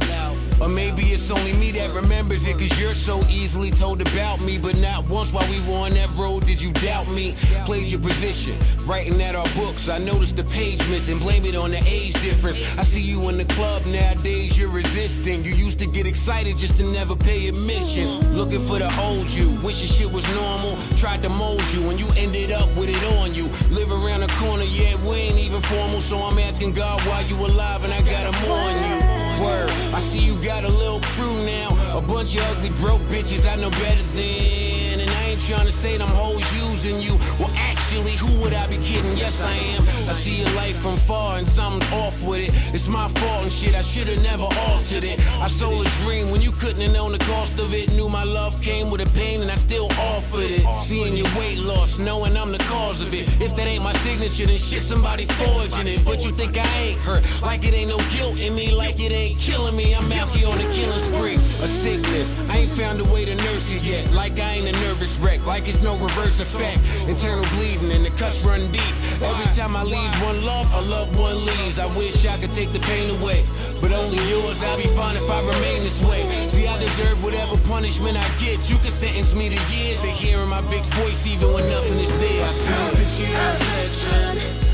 Or 0.61 0.69
maybe 0.69 1.13
it's 1.13 1.31
only 1.31 1.55
me 1.55 1.73
that 1.73 1.91
remembers 1.95 2.47
it, 2.47 2.59
cause 2.59 2.79
you're 2.79 2.95
so 2.95 3.23
easily 3.31 3.71
told 3.71 4.03
about 4.03 4.41
me. 4.41 4.59
But 4.59 4.77
not 4.77 5.09
once 5.09 5.33
while 5.33 5.49
we 5.49 5.61
were 5.61 5.79
on 5.87 5.95
that 5.95 6.11
road 6.17 6.45
did 6.47 6.61
you 6.61 6.73
doubt 6.75 7.09
me. 7.09 7.35
Played 7.65 7.89
your 7.89 8.01
position, 8.01 8.59
writing 8.87 9.21
at 9.23 9.35
our 9.35 9.49
books. 9.55 9.89
I 9.89 9.99
noticed 9.99 10.37
the 10.37 10.45
page 10.45 10.79
missing, 10.91 11.19
blame 11.19 11.47
it 11.47 11.57
on 11.57 11.71
the 11.71 11.83
age 11.87 12.13
difference. 12.23 12.61
I 12.79 12.83
see 12.83 13.01
you 13.01 13.29
in 13.31 13.39
the 13.39 13.47
club 13.47 13.87
nowadays, 13.87 14.59
you're 14.59 14.71
resisting. 14.71 15.45
You 15.45 15.55
used 15.55 15.79
to 15.79 15.87
get 15.87 16.07
excited 16.07 16.59
just 16.59 16.77
to 16.77 16.85
never 16.93 17.17
pay 17.17 17.49
admission. 17.49 18.07
Looking 18.37 18.61
for 18.61 18.79
the 18.79 18.93
old 19.01 19.31
you, 19.31 19.51
wishing 19.63 19.89
shit 19.89 20.13
was 20.13 20.29
normal. 20.35 20.77
Tried 20.97 21.23
to 21.23 21.31
mold 21.31 21.65
you, 21.73 21.89
and 21.89 21.99
you 21.99 22.07
ended 22.17 22.53
up 22.53 22.69
with 22.77 22.91
it 22.91 23.03
on 23.19 23.35
you. 23.35 23.49
Live 23.71 23.91
around 23.91 24.21
the 24.21 24.33
corner, 24.37 24.65
yeah, 24.65 24.95
we 25.09 25.17
ain't 25.17 25.39
even 25.39 25.63
formal. 25.63 26.01
So 26.01 26.19
I'm 26.19 26.39
asking 26.39 26.73
God 26.73 27.01
why 27.07 27.21
you 27.23 27.37
alive, 27.37 27.83
and 27.85 27.93
I 27.93 28.03
gotta 28.03 28.33
mourn 28.47 28.75
you. 28.91 29.10
I 29.43 30.01
see 30.01 30.21
you 30.21 30.35
got 30.45 30.65
a 30.65 30.69
little 30.69 31.01
crew 31.01 31.45
now. 31.45 31.71
A 31.97 32.03
bunch 32.03 32.37
of 32.37 32.43
ugly 32.51 32.71
broke 32.81 33.01
bitches 33.03 33.51
I 33.51 33.57
know 33.57 33.71
better 33.71 34.03
than. 34.15 35.01
And 35.01 35.11
I 35.11 35.25
ain't 35.31 35.41
trying 35.41 35.67
to 35.67 35.73
say 35.73 35.97
them 35.97 36.09
hoes 36.09 36.45
using 36.55 37.01
you. 37.01 37.17
Well, 37.39 37.51
actually, 37.55 38.13
who 38.13 38.41
would 38.41 38.53
I 38.53 38.67
be 38.67 38.79
kidding? 38.79 39.17
Yes, 39.17 39.41
I 39.41 39.53
am. 39.53 39.83
I 39.83 40.13
see 40.13 40.43
your 40.43 40.51
life 40.51 40.77
from 40.77 40.97
far 40.97 41.39
and 41.39 41.49
something's 41.49 41.91
off 41.93 42.23
with 42.23 42.41
it. 42.41 42.75
It's 42.75 42.89
my 42.89 43.09
fault 43.09 43.45
and 43.45 43.53
shit, 43.53 43.75
I 43.75 43.83
should've 43.83 44.23
never 44.23 44.45
altered 44.69 45.05
it. 45.05 45.19
I 45.41 45.49
sold 45.49 45.87
a 45.87 45.91
dream 46.03 46.31
when 46.31 46.43
you 46.43 46.53
couldn't 46.53 46.83
have 46.83 46.93
known 46.93 47.13
the 47.13 47.19
cost 47.19 47.59
of 47.59 47.73
it. 47.73 47.93
Knew 47.93 48.09
my 48.09 48.25
love 48.25 48.61
came 48.63 48.91
with 48.91 49.01
a 49.01 49.11
pain 49.19 49.41
and 49.43 49.51
I 49.51 49.57
still 49.57 49.91
offered 49.93 50.51
it. 50.51 50.67
Seeing 50.83 51.17
your 51.17 51.29
weight 51.39 51.59
loss, 51.59 51.99
knowing 51.99 52.37
I'm 52.37 52.53
the 52.53 52.59
cause 52.91 53.01
of 53.01 53.15
it. 53.15 53.29
If 53.41 53.55
that 53.57 53.67
ain't 53.67 53.85
my 53.85 53.93
signature, 54.05 54.47
then 54.47 54.59
shit, 54.59 54.83
somebody 54.83 55.27
forging 55.27 55.87
it. 55.87 56.05
But 56.05 56.25
you 56.25 56.33
think 56.33 56.59
I 56.59 56.67
ain't 56.79 56.99
hurt, 57.01 57.23
like 57.43 57.65
it 57.65 57.75
ain't 57.75 57.89
no 57.89 57.99
guilt 58.11 58.39
in 58.39 58.55
me, 58.55 58.75
like 58.75 58.99
it 59.01 59.13
ain't 59.13 59.39
killing 59.39 59.77
me. 59.77 59.95
I'm 59.95 60.11
out 60.13 60.29
here 60.31 60.49
on 60.49 60.59
a 60.59 60.69
killing 60.75 61.01
spree. 61.01 61.35
A 61.35 61.69
sickness, 61.69 62.29
I 62.51 62.59
ain't 62.59 62.73
found 62.73 63.01
a 63.01 63.05
way 63.05 63.25
to 63.25 63.35
nurse 63.35 63.71
it 63.71 63.83
yet. 63.83 64.11
Like 64.13 64.39
I 64.41 64.55
ain't 64.55 64.69
a 64.69 64.73
nervous 64.83 65.17
wreck, 65.19 65.47
like 65.47 65.69
it's 65.69 65.83
no 65.83 65.97
reverse 65.99 66.41
effect. 66.41 66.81
Internal 67.09 67.45
bleeding 67.57 67.93
and 67.93 68.05
the 68.05 68.11
cuts 68.11 68.41
run 68.43 68.73
deep. 68.73 68.95
Every 69.23 69.53
time 69.55 69.77
I 69.77 69.83
leave 69.83 70.23
one 70.23 70.43
love, 70.45 70.73
a 70.73 70.81
loved 70.81 71.15
one 71.19 71.45
leaves. 71.45 71.79
I 71.79 71.87
wish 71.97 72.25
I 72.25 72.39
could 72.39 72.53
take 72.53 72.73
the 72.73 72.81
pain 72.81 73.11
away, 73.21 73.45
but 73.81 73.93
only 73.93 74.17
yours. 74.31 74.63
I'll 74.63 74.77
be 74.79 74.89
fine 74.97 75.17
if 75.17 75.29
I 75.31 75.41
remain 75.41 75.83
this 75.83 76.01
way. 76.09 76.23
See, 76.49 76.67
I 76.67 76.79
deserve 76.79 77.23
whatever 77.23 77.59
punishment 77.69 78.17
I 78.17 78.27
get. 78.39 78.71
You 78.71 78.79
can 78.79 78.93
sentence 78.93 79.35
me 79.35 79.51
to 79.51 79.75
years 79.75 80.03
of 80.03 80.11
hearing 80.11 80.49
my 80.49 80.63
big 80.71 80.85
voice 80.97 81.27
even 81.27 81.53
when 81.53 81.69
nothing 81.69 81.99
is 81.99 82.13
there. 82.19 82.45
I 82.45 82.49
still 82.49 82.91
picture 82.97 83.31
your 83.31 83.51
reflection. 83.53 84.70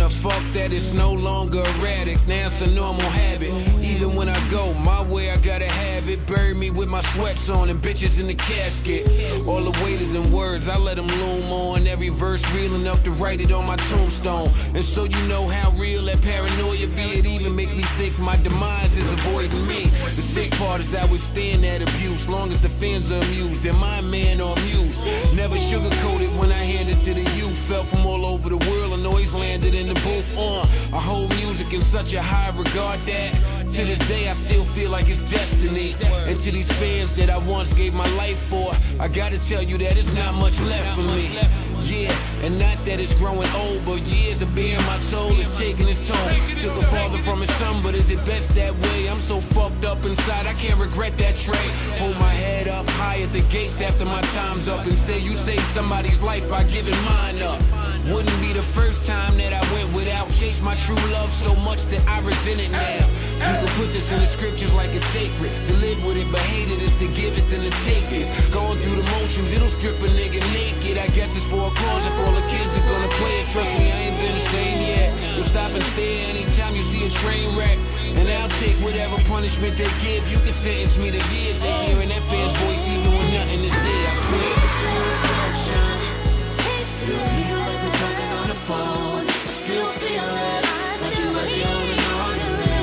A 0.00 0.10
fuck 0.10 0.42
that 0.52 0.72
it's 0.72 0.92
no 0.92 1.12
longer 1.12 1.58
erratic. 1.58 2.18
Now 2.26 2.46
it's 2.46 2.60
a 2.60 2.66
normal 2.66 3.08
habit. 3.10 3.77
Even 3.98 4.14
when 4.14 4.28
I 4.28 4.48
go 4.48 4.72
my 4.74 5.02
way, 5.02 5.32
I 5.32 5.38
gotta 5.38 5.66
have 5.66 6.08
it. 6.08 6.24
Bury 6.24 6.54
me 6.54 6.70
with 6.70 6.88
my 6.88 7.00
sweats 7.00 7.50
on 7.50 7.68
and 7.68 7.82
bitches 7.82 8.20
in 8.20 8.28
the 8.28 8.34
casket. 8.34 9.04
All 9.44 9.60
the 9.60 9.76
waiters 9.84 10.12
and 10.12 10.32
words, 10.32 10.68
I 10.68 10.78
let 10.78 10.98
them 10.98 11.08
loom 11.08 11.50
on. 11.50 11.84
Every 11.88 12.08
verse 12.08 12.48
real 12.54 12.76
enough 12.76 13.02
to 13.02 13.10
write 13.10 13.40
it 13.40 13.50
on 13.50 13.66
my 13.66 13.74
tombstone. 13.90 14.50
And 14.76 14.84
so 14.84 15.02
you 15.02 15.20
know 15.26 15.48
how 15.48 15.72
real 15.72 16.02
that 16.04 16.22
paranoia 16.22 16.86
be. 16.94 17.18
It 17.18 17.26
even 17.26 17.56
make 17.56 17.70
me 17.70 17.82
think 17.98 18.16
my 18.20 18.36
demise 18.36 18.96
is 18.96 19.10
avoiding 19.10 19.66
me. 19.66 19.86
The 19.86 20.22
sick 20.22 20.52
part 20.52 20.80
is 20.80 20.94
I 20.94 21.04
withstand 21.06 21.64
that 21.64 21.82
abuse. 21.82 22.28
Long 22.28 22.52
as 22.52 22.62
the 22.62 22.68
fans 22.68 23.10
are 23.10 23.20
amused, 23.20 23.66
and 23.66 23.76
my 23.78 24.00
man 24.00 24.40
or 24.40 24.56
amused. 24.58 25.02
Never 25.34 25.56
sugarcoat 25.56 26.20
it 26.20 26.30
when 26.38 26.52
I 26.52 26.62
hand 26.62 26.88
it 26.88 27.00
to 27.02 27.14
the 27.14 27.28
youth. 27.36 27.58
Fell 27.66 27.82
from 27.82 28.06
all 28.06 28.24
over 28.24 28.48
the 28.48 28.58
world 28.70 28.92
and 28.92 29.04
always 29.04 29.34
landed 29.34 29.74
in 29.74 29.88
the 29.88 29.94
booth. 29.94 30.32
Uh, 30.38 30.60
I 30.96 31.00
hold 31.00 31.34
music 31.34 31.72
in 31.72 31.82
such 31.82 32.14
a 32.14 32.22
high 32.22 32.56
regard 32.56 33.00
that 33.06 33.34
to 33.72 33.84
this 33.84 33.98
day 34.08 34.28
I 34.28 34.32
still 34.32 34.64
feel 34.64 34.90
like 34.90 35.08
it's 35.08 35.22
destiny. 35.22 35.94
And 36.26 36.38
to 36.40 36.50
these 36.52 36.70
fans 36.72 37.12
that 37.14 37.30
I 37.30 37.38
once 37.38 37.72
gave 37.72 37.94
my 37.94 38.08
life 38.16 38.38
for, 38.38 38.72
I 39.00 39.08
gotta 39.08 39.38
tell 39.48 39.62
you 39.62 39.78
that 39.78 39.96
it's 39.96 40.12
not 40.14 40.34
much 40.34 40.58
left 40.60 40.94
for 40.94 41.02
me. 41.02 41.28
Yeah, 41.82 42.12
and 42.42 42.58
not 42.58 42.76
that 42.84 43.00
it's 43.00 43.14
growing 43.14 43.48
old, 43.54 43.84
but 43.84 44.06
years 44.08 44.42
of 44.42 44.54
bearing 44.54 44.84
my 44.86 44.98
soul 44.98 45.30
is 45.32 45.48
taking 45.58 45.88
its 45.88 46.06
toll. 46.06 46.28
Took 46.60 46.76
a 46.82 46.86
father 46.86 47.18
from 47.18 47.40
his 47.40 47.50
son, 47.54 47.82
but 47.82 47.94
is 47.94 48.10
it 48.10 48.24
best 48.26 48.54
that 48.54 48.74
way? 48.76 49.08
I'm 49.08 49.20
so 49.20 49.40
fucked 49.40 49.84
up 49.84 50.04
inside, 50.04 50.46
I 50.46 50.54
can't 50.54 50.78
regret 50.78 51.16
that 51.18 51.36
trade. 51.36 51.70
Hold 51.98 52.16
my 52.18 52.34
head 52.34 52.68
up 52.68 52.88
high 52.90 53.22
at 53.22 53.32
the 53.32 53.42
gates 53.42 53.80
after 53.80 54.04
my 54.04 54.20
time's 54.36 54.68
up 54.68 54.84
and 54.86 54.94
say 54.94 55.18
you 55.18 55.32
saved 55.32 55.62
somebody's 55.72 56.20
life 56.20 56.48
by 56.48 56.64
giving 56.64 56.98
mine 57.04 57.40
up. 57.42 57.62
Wouldn't 58.06 58.40
be 58.40 58.52
the 58.52 58.62
first 58.62 59.04
time 59.04 59.36
that 59.38 59.52
I 59.52 59.62
went 59.74 59.92
without. 59.92 60.30
Chased 60.30 60.62
my 60.62 60.74
true 60.76 61.00
love 61.10 61.30
so 61.32 61.54
much 61.56 61.82
that 61.90 62.06
I 62.06 62.20
resent 62.20 62.60
it 62.60 62.70
now. 62.70 63.06
You 63.38 63.54
can 63.58 63.68
put 63.78 63.92
this 63.92 64.10
in 64.12 64.20
the 64.20 64.26
scriptures 64.26 64.72
like 64.74 64.94
it's 64.94 65.04
sacred. 65.10 65.50
To 65.68 65.74
live 65.82 65.98
with 66.06 66.16
it, 66.16 66.30
but 66.30 66.40
hate 66.40 66.70
it 66.70 66.80
is 66.80 66.94
to 67.02 67.08
give 67.08 67.36
it 67.36 67.46
than 67.50 67.62
to 67.62 67.70
take 67.84 68.08
it. 68.10 68.26
Going 68.52 68.78
through 68.80 68.96
the 68.96 69.06
motions, 69.18 69.52
it'll 69.52 69.68
strip 69.68 69.98
a 70.00 70.08
nigga 70.08 70.40
naked. 70.54 70.98
I 70.98 71.08
guess 71.08 71.36
it's 71.36 71.46
for 71.46 71.68
a 71.68 71.72
cause 71.74 72.04
if 72.06 72.14
all 72.22 72.32
the 72.32 72.46
kids 72.48 72.72
are 72.78 72.86
gonna 72.86 73.12
play 73.20 73.34
it. 73.42 73.46
Trust 73.52 73.70
me, 73.78 73.92
I 73.92 73.98
ain't 74.08 74.18
been 74.18 74.34
the 74.34 74.46
same 74.50 74.78
yet. 74.82 75.08
You'll 75.36 75.46
stop 75.50 75.70
and 75.74 75.82
stare 75.94 76.30
anytime 76.30 76.74
you 76.74 76.82
see 76.82 77.06
a 77.06 77.10
train 77.10 77.54
wreck. 77.56 77.78
And 78.16 78.26
I'll 78.28 78.48
take 78.58 78.74
whatever 78.82 79.16
punishment 79.28 79.76
they 79.76 79.90
give. 80.02 80.26
You 80.26 80.38
can 80.38 80.52
sentence 80.52 80.96
me 80.96 81.10
to 81.10 81.22
years 81.34 81.60
of 81.62 81.70
hearing 81.86 82.08
that 82.08 82.22
fan's 82.26 82.54
voice 82.62 82.84
even 82.88 83.10
when 83.12 83.28
nothing 83.34 83.62
is 83.68 83.74
there. 83.74 84.06
I 84.06 84.14
swear. 84.26 85.12
reflection. 85.12 87.47
Phone. 88.68 89.26
Still 89.48 89.88
feel 90.02 90.28
it 90.52 90.62
like 91.00 91.16
you're 91.18 91.32
right 91.38 91.48
there 91.48 91.72
holding 91.72 92.04
on 92.20 92.34
to 92.42 92.50
me. 92.60 92.76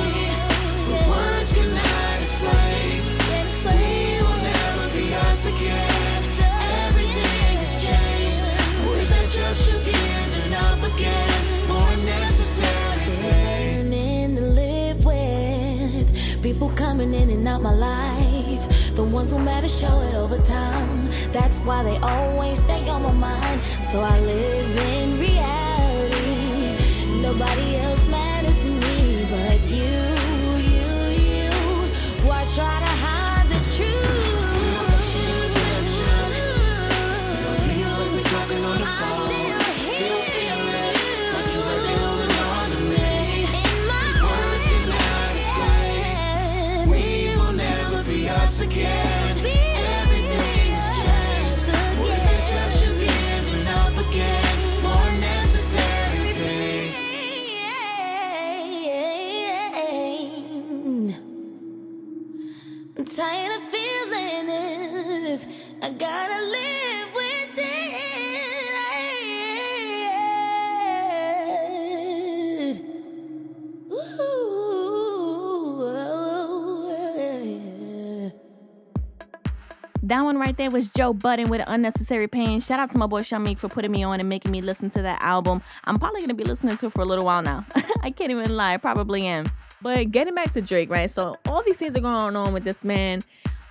But 0.89 1.03
words 1.13 1.49
cannot 1.57 2.17
explain. 2.25 2.97
We 3.69 3.85
will 4.25 4.41
never 4.53 4.85
be 4.95 5.05
us 5.13 5.41
again. 5.45 6.21
Everything 6.87 7.55
has 7.63 7.75
changed. 7.85 8.45
That 9.11 9.27
just 9.29 9.61
you 9.69 9.77
giving 9.91 10.53
up 10.65 10.81
again? 10.91 11.41
More 11.69 11.95
necessary. 12.17 13.13
live 14.61 14.99
with 15.05 16.07
people 16.41 16.69
coming 16.71 17.13
in 17.13 17.29
and 17.29 17.47
out 17.47 17.61
my 17.61 17.75
life. 17.91 18.95
The 18.95 19.03
ones 19.03 19.33
who 19.33 19.39
matter 19.39 19.67
show 19.67 19.99
it 20.07 20.15
over 20.15 20.39
time. 20.39 21.05
That's 21.31 21.59
why 21.59 21.83
they 21.83 21.97
always 21.97 22.57
stay 22.63 22.89
on 22.89 23.03
my 23.03 23.11
mind. 23.11 23.61
So 23.91 23.99
I 24.01 24.19
live 24.19 24.77
in 24.77 25.19
reality. 25.19 25.34
Nobody 27.37 27.75
else 27.75 27.84
right 80.55 80.69
there 80.69 80.71
was 80.71 80.87
Joe 80.87 81.13
Budden 81.13 81.49
with 81.49 81.61
Unnecessary 81.67 82.27
Pain. 82.27 82.61
Shout 82.61 82.79
out 82.79 82.89
to 82.91 82.97
my 82.97 83.07
boy 83.07 83.23
Sean 83.23 83.43
Meek 83.43 83.57
for 83.57 83.67
putting 83.67 83.91
me 83.91 84.03
on 84.03 84.19
and 84.21 84.29
making 84.29 84.51
me 84.51 84.61
listen 84.61 84.89
to 84.91 85.01
that 85.01 85.21
album. 85.21 85.61
I'm 85.83 85.99
probably 85.99 86.21
gonna 86.21 86.33
be 86.33 86.45
listening 86.45 86.77
to 86.77 86.85
it 86.85 86.93
for 86.93 87.01
a 87.01 87.05
little 87.05 87.25
while 87.25 87.41
now. 87.41 87.65
I 88.03 88.09
can't 88.09 88.31
even 88.31 88.55
lie, 88.55 88.73
I 88.73 88.77
probably 88.77 89.25
am. 89.25 89.45
But 89.81 90.11
getting 90.11 90.33
back 90.33 90.51
to 90.51 90.61
Drake, 90.61 90.89
right? 90.89 91.09
So 91.09 91.35
all 91.47 91.61
these 91.61 91.77
things 91.77 91.97
are 91.97 91.99
going 91.99 92.35
on 92.35 92.53
with 92.53 92.63
this 92.63 92.85
man. 92.85 93.21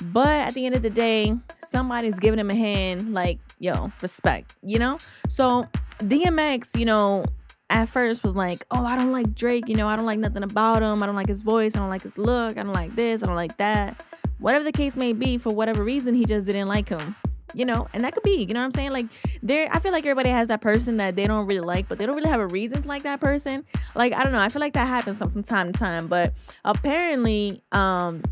But 0.04 0.28
at 0.28 0.54
the 0.54 0.66
end 0.66 0.74
of 0.74 0.82
the 0.82 0.90
day, 0.90 1.34
somebody's 1.60 2.18
giving 2.18 2.38
him 2.38 2.50
a 2.50 2.54
hand, 2.54 3.14
like, 3.14 3.38
yo, 3.58 3.90
respect, 4.02 4.54
you 4.62 4.78
know? 4.78 4.98
So 5.28 5.66
DMX, 6.00 6.78
you 6.78 6.84
know, 6.84 7.24
at 7.70 7.88
first 7.88 8.22
was 8.22 8.36
like, 8.36 8.64
oh, 8.70 8.84
I 8.84 8.96
don't 8.96 9.12
like 9.12 9.34
Drake, 9.34 9.68
you 9.68 9.76
know, 9.76 9.88
I 9.88 9.96
don't 9.96 10.06
like 10.06 10.18
nothing 10.18 10.42
about 10.42 10.82
him. 10.82 11.02
I 11.02 11.06
don't 11.06 11.16
like 11.16 11.28
his 11.28 11.40
voice. 11.40 11.74
I 11.74 11.78
don't 11.78 11.88
like 11.88 12.02
his 12.02 12.18
look. 12.18 12.58
I 12.58 12.62
don't 12.62 12.74
like 12.74 12.94
this. 12.94 13.22
I 13.22 13.26
don't 13.26 13.36
like 13.36 13.56
that. 13.58 14.04
Whatever 14.38 14.64
the 14.64 14.72
case 14.72 14.96
may 14.96 15.12
be, 15.12 15.38
for 15.38 15.50
whatever 15.50 15.82
reason, 15.82 16.14
he 16.14 16.24
just 16.24 16.46
didn't 16.46 16.68
like 16.68 16.88
him. 16.88 17.16
You 17.54 17.64
know, 17.64 17.86
and 17.92 18.02
that 18.02 18.14
could 18.14 18.24
be, 18.24 18.44
you 18.44 18.52
know 18.52 18.58
what 18.58 18.66
I'm 18.66 18.72
saying? 18.72 18.90
Like, 18.90 19.06
there, 19.40 19.68
I 19.70 19.78
feel 19.78 19.92
like 19.92 20.04
everybody 20.04 20.28
has 20.28 20.48
that 20.48 20.60
person 20.60 20.96
that 20.96 21.14
they 21.14 21.28
don't 21.28 21.46
really 21.46 21.60
like, 21.60 21.88
but 21.88 21.98
they 21.98 22.06
don't 22.06 22.16
really 22.16 22.28
have 22.28 22.40
a 22.40 22.48
reason 22.48 22.82
to 22.82 22.88
like 22.88 23.04
that 23.04 23.20
person. 23.20 23.64
Like, 23.94 24.12
I 24.12 24.24
don't 24.24 24.32
know. 24.32 24.40
I 24.40 24.48
feel 24.48 24.58
like 24.58 24.72
that 24.72 24.88
happens 24.88 25.18
from 25.18 25.44
time 25.44 25.72
to 25.72 25.78
time, 25.78 26.08
but 26.08 26.34
apparently, 26.64 27.62
um, 27.70 28.22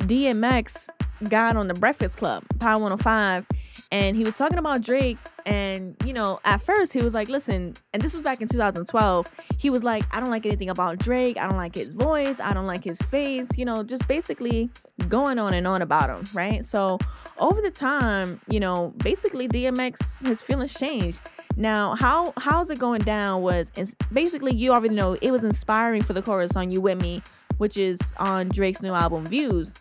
DMX 0.00 0.88
got 1.28 1.56
on 1.56 1.68
the 1.68 1.74
Breakfast 1.74 2.16
Club, 2.16 2.42
Power 2.58 2.80
105, 2.80 3.46
and 3.92 4.16
he 4.16 4.24
was 4.24 4.36
talking 4.36 4.58
about 4.58 4.82
Drake. 4.82 5.18
And, 5.46 5.96
you 6.04 6.12
know, 6.12 6.38
at 6.44 6.60
first 6.60 6.92
he 6.92 7.02
was 7.02 7.12
like, 7.12 7.28
listen, 7.28 7.74
and 7.92 8.02
this 8.02 8.12
was 8.12 8.22
back 8.22 8.40
in 8.40 8.46
2012. 8.46 9.30
He 9.56 9.70
was 9.70 9.82
like, 9.82 10.04
I 10.14 10.20
don't 10.20 10.30
like 10.30 10.46
anything 10.46 10.70
about 10.70 10.98
Drake. 10.98 11.36
I 11.38 11.48
don't 11.48 11.56
like 11.56 11.74
his 11.74 11.92
voice. 11.92 12.38
I 12.38 12.54
don't 12.54 12.66
like 12.66 12.84
his 12.84 13.00
face. 13.02 13.48
You 13.56 13.64
know, 13.64 13.82
just 13.82 14.06
basically 14.06 14.70
going 15.08 15.38
on 15.38 15.54
and 15.54 15.66
on 15.66 15.82
about 15.82 16.10
him, 16.10 16.24
right? 16.34 16.64
So 16.64 16.98
over 17.38 17.60
the 17.60 17.70
time, 17.70 18.40
you 18.48 18.60
know, 18.60 18.94
basically 18.98 19.48
DMX, 19.48 20.24
his 20.26 20.40
feelings 20.40 20.74
changed. 20.74 21.20
Now, 21.56 21.96
how 21.96 22.32
how's 22.36 22.70
it 22.70 22.78
going 22.78 23.00
down 23.02 23.42
was 23.42 23.72
it's 23.76 23.94
basically 24.12 24.54
you 24.54 24.72
already 24.72 24.94
know 24.94 25.14
it 25.20 25.30
was 25.30 25.42
inspiring 25.42 26.02
for 26.02 26.12
the 26.12 26.22
chorus 26.22 26.54
on 26.54 26.70
You 26.70 26.80
With 26.80 27.00
Me, 27.02 27.22
which 27.58 27.76
is 27.76 28.14
on 28.18 28.50
Drake's 28.50 28.82
new 28.82 28.94
album 28.94 29.26
Views. 29.26 29.74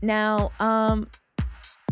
Now, 0.00 0.52
um, 0.60 1.08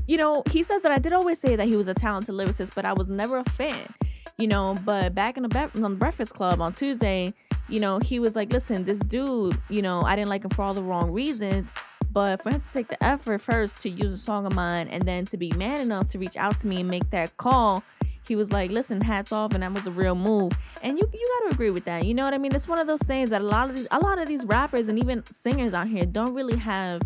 you 0.06 0.16
know, 0.16 0.42
he 0.50 0.62
says 0.62 0.82
that 0.82 0.92
I 0.92 0.98
did 0.98 1.12
always 1.12 1.38
say 1.38 1.56
that 1.56 1.66
he 1.66 1.76
was 1.76 1.88
a 1.88 1.94
talented 1.94 2.34
lyricist, 2.34 2.74
but 2.74 2.84
I 2.84 2.92
was 2.92 3.08
never 3.08 3.38
a 3.38 3.44
fan. 3.44 3.94
You 4.38 4.46
know, 4.46 4.76
but 4.84 5.14
back 5.14 5.36
in 5.36 5.44
the 5.44 5.48
be- 5.48 5.82
on 5.82 5.92
the 5.92 5.98
Breakfast 5.98 6.34
Club 6.34 6.60
on 6.60 6.72
Tuesday, 6.74 7.32
you 7.68 7.80
know, 7.80 7.98
he 8.00 8.20
was 8.20 8.36
like, 8.36 8.52
"Listen, 8.52 8.84
this 8.84 8.98
dude, 8.98 9.58
you 9.70 9.80
know, 9.80 10.02
I 10.02 10.14
didn't 10.14 10.28
like 10.28 10.44
him 10.44 10.50
for 10.50 10.62
all 10.62 10.74
the 10.74 10.82
wrong 10.82 11.10
reasons, 11.10 11.72
but 12.12 12.42
for 12.42 12.50
him 12.50 12.60
to 12.60 12.72
take 12.72 12.88
the 12.88 13.02
effort 13.02 13.40
first 13.40 13.78
to 13.82 13.88
use 13.88 14.12
a 14.12 14.18
song 14.18 14.46
of 14.46 14.54
mine 14.54 14.88
and 14.88 15.04
then 15.04 15.24
to 15.26 15.36
be 15.36 15.52
man 15.56 15.80
enough 15.80 16.08
to 16.10 16.18
reach 16.18 16.36
out 16.36 16.58
to 16.58 16.66
me 16.66 16.80
and 16.80 16.90
make 16.90 17.08
that 17.10 17.36
call, 17.38 17.82
he 18.26 18.36
was 18.36 18.52
like, 18.52 18.70
"Listen, 18.70 19.00
hats 19.00 19.32
off," 19.32 19.54
and 19.54 19.62
that 19.62 19.72
was 19.72 19.86
a 19.86 19.90
real 19.90 20.14
move. 20.14 20.52
And 20.82 20.98
you 20.98 21.08
you 21.12 21.38
got 21.40 21.48
to 21.48 21.54
agree 21.54 21.70
with 21.70 21.86
that. 21.86 22.04
You 22.04 22.12
know 22.12 22.24
what 22.24 22.34
I 22.34 22.38
mean? 22.38 22.54
It's 22.54 22.68
one 22.68 22.78
of 22.78 22.86
those 22.86 23.02
things 23.02 23.30
that 23.30 23.40
a 23.40 23.44
lot 23.44 23.70
of 23.70 23.76
these 23.76 23.88
a 23.90 23.98
lot 24.00 24.18
of 24.18 24.28
these 24.28 24.44
rappers 24.44 24.88
and 24.88 24.98
even 24.98 25.24
singers 25.30 25.72
out 25.72 25.88
here 25.88 26.04
don't 26.04 26.34
really 26.34 26.58
have, 26.58 27.02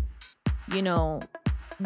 you 0.73 0.81
know, 0.81 1.21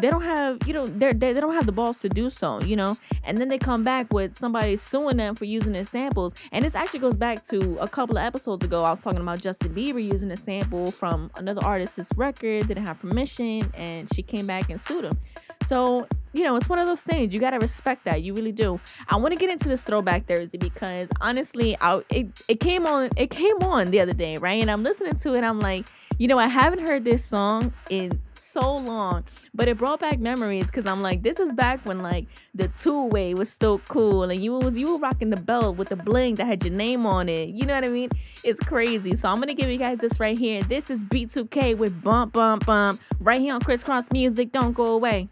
they 0.00 0.10
don't 0.10 0.22
have 0.22 0.58
you 0.66 0.72
know 0.72 0.86
they're, 0.86 1.12
they 1.12 1.32
they 1.32 1.40
don't 1.40 1.54
have 1.54 1.66
the 1.66 1.72
balls 1.72 1.98
to 1.98 2.08
do 2.08 2.30
so 2.30 2.60
you 2.62 2.76
know? 2.76 2.96
And 3.24 3.38
then 3.38 3.48
they 3.48 3.58
come 3.58 3.84
back 3.84 4.12
with 4.12 4.36
somebody 4.36 4.76
suing 4.76 5.16
them 5.16 5.34
for 5.34 5.44
using 5.44 5.72
their 5.72 5.84
samples. 5.84 6.34
And 6.52 6.64
this 6.64 6.74
actually 6.74 7.00
goes 7.00 7.16
back 7.16 7.42
to 7.44 7.78
a 7.80 7.88
couple 7.88 8.16
of 8.16 8.22
episodes 8.24 8.64
ago 8.64 8.84
i 8.84 8.90
was 8.90 9.00
talking 9.00 9.20
about 9.20 9.40
justin 9.40 9.74
bieber 9.74 10.02
using 10.02 10.30
a 10.30 10.36
sample 10.36 10.90
from 10.90 11.30
another 11.36 11.64
artist's 11.64 12.10
record 12.16 12.66
didn't 12.66 12.86
have 12.86 12.98
permission 13.00 13.70
and 13.74 14.12
she 14.14 14.22
came 14.22 14.46
back 14.46 14.70
and 14.70 14.80
sued 14.80 15.04
him. 15.04 15.18
So 15.62 16.06
you 16.32 16.44
know 16.44 16.56
it's 16.56 16.68
one 16.68 16.78
of 16.78 16.86
those 16.86 17.02
things 17.02 17.32
you 17.32 17.40
gotta 17.40 17.58
respect 17.58 18.04
that 18.04 18.22
you 18.22 18.34
really 18.34 18.52
do. 18.52 18.78
I 19.08 19.16
want 19.16 19.32
to 19.32 19.38
get 19.38 19.50
into 19.50 19.68
this 19.68 19.82
throwback 19.82 20.26
thursday 20.26 20.58
because 20.58 21.08
honestly 21.20 21.76
I, 21.80 22.02
it, 22.10 22.28
it 22.48 22.60
came 22.60 22.86
on 22.86 23.10
it 23.16 23.30
came 23.30 23.56
on 23.62 23.90
the 23.90 24.00
other 24.00 24.12
day 24.12 24.36
right? 24.36 24.60
And 24.60 24.70
i'm 24.70 24.82
listening 24.82 25.16
to 25.16 25.34
it 25.34 25.44
i'm 25.44 25.60
like 25.60 25.86
you 26.18 26.28
know, 26.28 26.38
I 26.38 26.48
haven't 26.48 26.86
heard 26.86 27.04
this 27.04 27.24
song 27.24 27.72
in 27.90 28.20
so 28.32 28.76
long, 28.76 29.24
but 29.54 29.68
it 29.68 29.76
brought 29.76 30.00
back 30.00 30.18
memories 30.18 30.66
because 30.66 30.86
I'm 30.86 31.02
like, 31.02 31.22
this 31.22 31.38
is 31.38 31.54
back 31.54 31.84
when 31.84 32.02
like 32.02 32.26
the 32.54 32.68
two 32.68 33.06
way 33.06 33.34
was 33.34 33.50
still 33.50 33.78
cool 33.88 34.24
and 34.24 34.42
you 34.42 34.54
was 34.58 34.78
you 34.78 34.92
were 34.92 34.98
rocking 34.98 35.30
the 35.30 35.36
belt 35.36 35.76
with 35.76 35.88
the 35.90 35.96
bling 35.96 36.36
that 36.36 36.46
had 36.46 36.64
your 36.64 36.74
name 36.74 37.04
on 37.04 37.28
it. 37.28 37.50
You 37.50 37.66
know 37.66 37.74
what 37.74 37.84
I 37.84 37.88
mean? 37.88 38.10
It's 38.44 38.60
crazy. 38.60 39.14
So 39.14 39.28
I'm 39.28 39.40
gonna 39.40 39.54
give 39.54 39.70
you 39.70 39.78
guys 39.78 40.00
this 40.00 40.18
right 40.18 40.38
here. 40.38 40.62
This 40.62 40.90
is 40.90 41.04
B2K 41.04 41.76
with 41.76 42.02
Bump 42.02 42.32
Bump 42.32 42.66
Bump 42.66 43.00
right 43.20 43.40
here 43.40 43.54
on 43.54 43.60
Crisscross 43.60 44.10
Music. 44.10 44.52
Don't 44.52 44.72
go 44.72 44.94
away. 44.94 45.28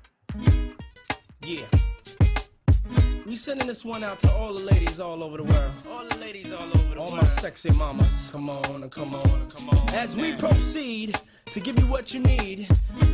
Yeah. 1.43 1.84
We 3.27 3.37
sending 3.37 3.67
this 3.67 3.87
one 3.87 4.05
out 4.05 4.21
to 4.21 4.31
all 4.35 4.53
the 4.53 4.65
ladies 4.65 5.01
all 5.01 5.23
over 5.23 5.39
the 5.39 5.45
world. 5.45 5.73
All 5.91 6.05
the 6.07 6.19
ladies 6.19 6.53
all 6.53 6.65
over 6.65 6.77
the 6.77 7.01
all 7.01 7.07
world. 7.07 7.11
All 7.11 7.17
my 7.17 7.25
sexy 7.25 7.71
mamas. 7.71 8.29
Come 8.31 8.51
on, 8.51 8.83
and 8.83 8.91
come 8.91 9.15
on, 9.15 9.27
and 9.31 9.57
come 9.57 9.69
on. 9.71 9.89
As 9.95 10.15
we 10.15 10.35
proceed 10.35 11.19
to 11.47 11.61
give 11.61 11.79
you 11.79 11.87
what 11.87 12.13
you 12.13 12.21
need, 12.21 12.69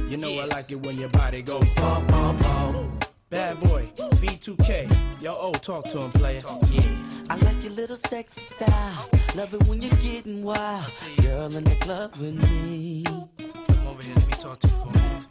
you 0.08 0.16
know 0.16 0.36
I 0.40 0.46
like 0.46 0.72
it 0.72 0.84
when 0.84 0.98
your 0.98 1.10
body 1.10 1.42
go 1.42 1.60
bump, 1.76 2.08
bump, 2.08 2.42
bump. 2.42 3.04
Bad 3.28 3.60
boy, 3.60 3.88
B2K. 3.94 5.22
Yo, 5.22 5.36
oh, 5.38 5.52
talk 5.52 5.86
to 5.90 6.00
him, 6.00 6.10
player. 6.10 6.40
Yeah. 6.70 6.82
I 7.28 7.36
like 7.36 7.62
your 7.62 7.72
little 7.74 7.94
sexy 7.94 8.40
style. 8.40 9.08
Love 9.36 9.54
it 9.54 9.62
when 9.68 9.80
you're 9.80 9.94
getting 10.02 10.42
wild. 10.42 10.92
Girl 11.22 11.54
in 11.54 11.62
the 11.62 11.76
club 11.76 12.16
with 12.16 12.34
me. 12.50 13.04
Come 13.04 13.86
over 13.86 14.02
here, 14.02 14.16
let 14.16 14.26
me 14.26 14.32
talk 14.32 14.58
to 14.58 14.66
you 14.66 14.74
for 14.74 14.88
a 14.88 14.92
minute. 14.92 15.26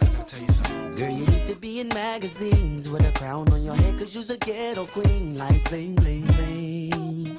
I 0.00 0.04
gotta 0.06 0.24
tell 0.24 0.40
you 0.40 0.52
something. 0.52 0.94
Girl, 0.94 1.10
you 1.10 1.26
need 1.26 1.31
to 1.52 1.60
be 1.60 1.80
in 1.80 1.88
magazines 1.88 2.88
with 2.88 3.06
a 3.06 3.12
crown 3.18 3.46
on 3.52 3.62
your 3.62 3.74
head, 3.74 3.98
cause 3.98 4.14
you's 4.14 4.30
a 4.30 4.38
ghetto 4.38 4.86
queen, 4.86 5.36
like 5.36 5.68
bling, 5.68 5.94
bling, 5.96 6.24
bling. 6.24 7.38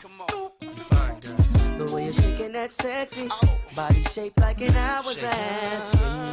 Come 0.00 0.20
on. 0.20 0.50
You 0.60 0.68
fine, 0.70 1.18
girl. 1.18 1.36
The 1.78 1.92
way 1.92 2.04
you're 2.04 2.12
shaking 2.12 2.52
that 2.52 2.70
sexy 2.70 3.28
body 3.74 4.04
shaped 4.04 4.38
like 4.40 4.60
an 4.60 4.76
hourglass. 4.76 5.88
Spend? 5.88 6.28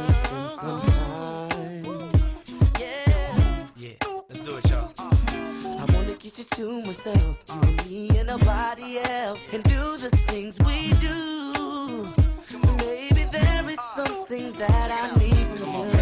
Yeah. 2.78 3.66
Yeah, 3.76 3.90
let's 4.28 4.40
do 4.40 4.58
it, 4.58 4.70
y'all. 4.70 4.92
I 5.00 5.84
wanna 5.92 6.14
get 6.20 6.38
you 6.38 6.44
to 6.44 6.82
myself, 6.82 7.42
you 7.48 7.60
and 7.62 7.86
me 7.88 8.18
and 8.18 8.28
nobody 8.28 8.98
else, 9.00 9.52
and 9.52 9.64
do 9.64 9.96
the 9.96 10.10
things 10.28 10.56
we 10.60 10.92
do. 11.00 12.12
Baby, 12.78 13.24
there 13.32 13.68
is 13.68 13.80
something 13.96 14.52
that 14.52 14.90
I 14.92 15.10
need 15.18 15.58
from 15.58 15.88
you. 15.90 15.95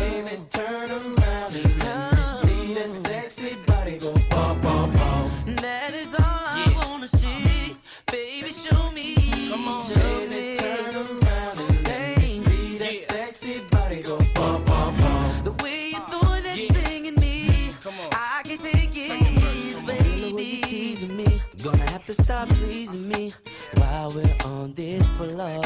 Baby, 0.55 0.67
turn 0.67 0.91
around 0.91 1.55
and 1.57 1.79
let 1.85 2.13
me 2.13 2.25
see 2.43 2.75
that 2.75 2.91
sexy 2.91 3.57
body 3.67 3.99
go 3.99 4.13
bump, 4.31 4.63
bump, 4.63 4.93
bump. 4.97 5.61
That 5.61 5.95
is 5.95 6.15
all 6.15 6.21
I 6.23 6.73
wanna 6.91 7.09
see. 7.09 7.77
Baby, 8.11 8.51
show 8.53 8.91
me. 8.93 9.15
Come 9.51 9.69
on, 9.69 9.89
show 9.89 9.95
Baby, 10.01 10.35
me. 10.35 10.57
turn 10.57 10.95
around 10.95 11.59
and 11.59 11.85
let 11.85 12.19
me 12.19 12.39
see 12.45 12.79
that 12.79 12.95
sexy 12.95 13.61
body 13.71 14.03
go 14.03 14.19
bump, 14.35 14.67
bump, 14.67 14.99
bump. 15.01 15.45
The 15.45 15.53
way 15.65 15.91
you're 15.93 16.01
throwing 16.03 16.45
that 16.45 16.57
thing 16.57 17.07
in 17.07 17.15
me, 17.17 17.71
Come 17.83 17.95
on. 18.01 18.09
I 18.13 18.43
can 18.45 18.59
take 18.59 18.93
Second 18.95 19.41
verse, 19.41 19.65
it, 19.65 19.75
come 19.75 19.91
on. 19.91 19.97
baby. 19.97 20.21
The 20.31 20.35
way 20.37 20.45
you 20.45 20.63
teasing 20.63 21.17
me, 21.17 21.27
gonna 21.63 21.91
have 21.91 22.07
to 22.07 22.15
stop 22.23 22.49
pleasing 22.49 23.09
me 23.09 23.35
while 23.77 24.11
we're 24.15 24.37
on 24.53 24.75
this 24.75 25.07
floor. 25.17 25.63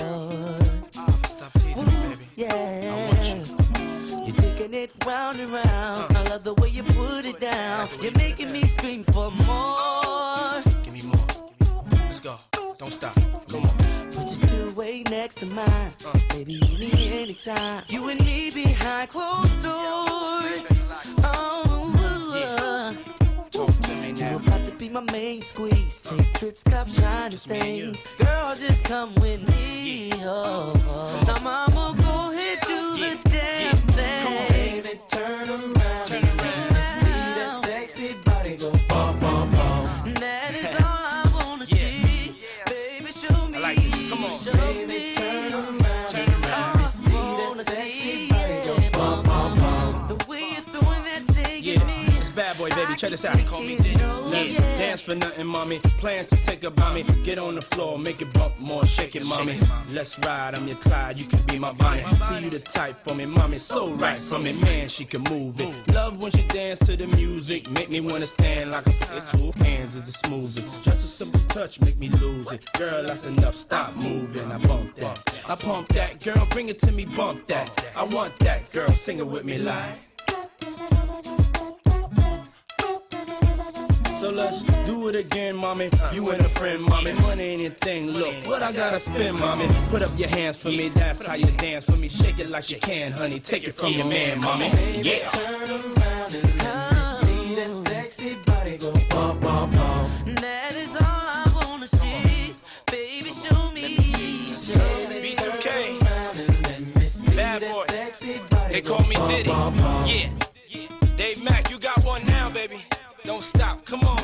Round 5.08 5.40
and 5.40 5.50
round. 5.50 6.16
I 6.16 6.22
love 6.30 6.44
the 6.44 6.54
way 6.54 6.68
you 6.68 6.82
put 6.82 7.24
it 7.24 7.40
down. 7.40 7.88
You're 8.02 8.12
making 8.18 8.52
me 8.52 8.62
scream 8.64 9.02
for 9.04 9.30
more. 9.48 10.62
Give 10.84 10.92
me 10.92 11.02
more. 11.02 11.26
Let's 12.04 12.20
go. 12.20 12.36
Don't 12.78 12.92
stop. 12.92 13.14
Come 13.48 13.62
on. 13.62 14.10
Put 14.12 14.28
your 14.38 14.48
two 14.48 14.70
way 14.72 15.02
next 15.04 15.36
to 15.38 15.46
mine. 15.46 15.92
Uh. 16.06 16.18
Baby, 16.30 16.54
you 16.54 16.78
need 16.78 16.94
me 16.94 17.22
anytime. 17.22 17.84
You 17.88 18.08
and 18.10 18.20
me 18.24 18.50
behind 18.50 19.08
closed 19.10 19.62
doors. 19.62 20.82
Oh, 21.24 22.94
Talk 23.50 23.70
to 23.88 23.94
me 23.96 24.12
now. 24.12 24.30
you're 24.32 24.40
about 24.40 24.66
to 24.66 24.72
be 24.72 24.88
my 24.90 25.00
main 25.00 25.40
squeeze. 25.42 26.02
Take 26.02 26.32
trips, 26.34 26.62
cop 26.64 26.86
shiny 26.86 27.30
Just 27.32 27.48
me 27.48 27.58
and 27.58 27.66
you. 27.78 27.94
things. 27.94 28.04
Girl, 28.18 28.54
just 28.54 28.84
come 28.84 29.14
with 29.16 29.40
me. 29.48 30.12
Oh, 30.22 30.74
oh. 30.86 31.24
Now, 31.26 31.42
mama, 31.42 31.96
turn 35.28 35.50
around 35.50 35.77
Check 52.98 53.10
this 53.10 53.24
out. 53.24 53.38
Call 53.46 53.60
me. 53.60 53.76
Let's 53.76 54.56
dance 54.56 55.00
for 55.02 55.14
nothing, 55.14 55.46
mommy. 55.46 55.78
Plans 56.00 56.26
to 56.30 56.36
take 56.44 56.64
a 56.64 56.70
mommy. 56.70 57.04
Get 57.22 57.38
on 57.38 57.54
the 57.54 57.62
floor, 57.62 57.96
make 57.96 58.20
it 58.20 58.32
bump 58.34 58.58
more, 58.58 58.84
shake 58.84 59.14
it, 59.14 59.24
mommy. 59.24 59.60
Let's 59.92 60.18
ride, 60.18 60.56
I'm 60.56 60.66
your 60.66 60.78
Clyde, 60.78 61.20
you 61.20 61.26
can 61.26 61.38
be 61.46 61.60
my 61.60 61.72
Bonnie. 61.74 62.02
See 62.16 62.40
you 62.40 62.50
the 62.50 62.58
type 62.58 62.96
for 63.04 63.14
me, 63.14 63.24
mommy. 63.24 63.58
So 63.58 63.90
right 63.90 64.18
for 64.18 64.40
me, 64.40 64.52
man, 64.54 64.88
she 64.88 65.04
can 65.04 65.22
move 65.22 65.60
it. 65.60 65.94
Love 65.94 66.20
when 66.20 66.32
she 66.32 66.42
dance 66.48 66.80
to 66.80 66.96
the 66.96 67.06
music, 67.06 67.70
make 67.70 67.88
me 67.88 68.00
wanna 68.00 68.26
stand 68.26 68.72
like 68.72 68.86
a 68.88 69.20
two 69.36 69.52
hands 69.62 69.94
is 69.94 70.02
the 70.02 70.12
smoothest. 70.26 70.82
Just 70.82 71.04
a 71.04 71.06
simple 71.06 71.40
touch, 71.54 71.80
make 71.80 71.98
me 71.98 72.08
lose 72.08 72.50
it. 72.50 72.64
Girl, 72.72 73.06
that's 73.06 73.26
enough, 73.26 73.54
stop 73.54 73.94
moving. 73.94 74.50
I 74.50 74.58
bump 74.66 74.96
that, 74.96 75.34
I 75.48 75.54
pump 75.54 75.86
that. 75.90 76.24
Girl, 76.24 76.44
bring 76.50 76.68
it 76.68 76.80
to 76.80 76.90
me, 76.90 77.04
bump 77.04 77.46
that. 77.46 77.70
I 77.94 78.02
want 78.02 78.36
that, 78.40 78.72
girl, 78.72 78.90
sing 78.90 79.18
it 79.18 79.26
with 79.26 79.44
me 79.44 79.58
like. 79.58 80.07
So 84.28 84.34
let's 84.34 84.60
do 84.84 85.08
it 85.08 85.16
again, 85.16 85.56
mommy. 85.56 85.88
You 86.12 86.28
and 86.28 86.40
a 86.42 86.48
friend, 86.50 86.82
mommy. 86.82 87.14
Money 87.14 87.44
ain't 87.44 87.80
thing. 87.80 88.10
Look, 88.10 88.34
what 88.46 88.62
I 88.62 88.72
gotta 88.72 89.00
spend, 89.00 89.38
mommy. 89.38 89.66
Put 89.88 90.02
up 90.02 90.10
your 90.18 90.28
hands 90.28 90.60
for 90.60 90.68
me. 90.68 90.90
That's 90.90 91.24
how 91.24 91.32
you 91.32 91.46
dance 91.46 91.86
for 91.86 91.96
me. 91.96 92.08
Shake 92.08 92.38
it 92.38 92.50
like 92.50 92.68
you 92.70 92.78
can, 92.78 93.12
honey. 93.12 93.40
Take 93.40 93.66
it 93.66 93.72
from 93.72 93.90
your 93.94 94.04
man, 94.04 94.40
mommy. 94.40 94.66
Yeah. 95.02 95.30
Turn 95.30 95.70
around 95.70 96.34
and 96.34 96.56
let 96.58 96.90
me 96.90 97.46
see 97.46 97.54
that 97.54 97.70
sexy 97.88 98.36
body 98.44 98.76
go 98.76 98.92
bump, 99.08 99.40
bump, 99.40 99.72
bump. 99.74 99.87
Don't 113.28 113.42
stop. 113.42 113.84
Come 113.84 114.00
on. 114.04 114.18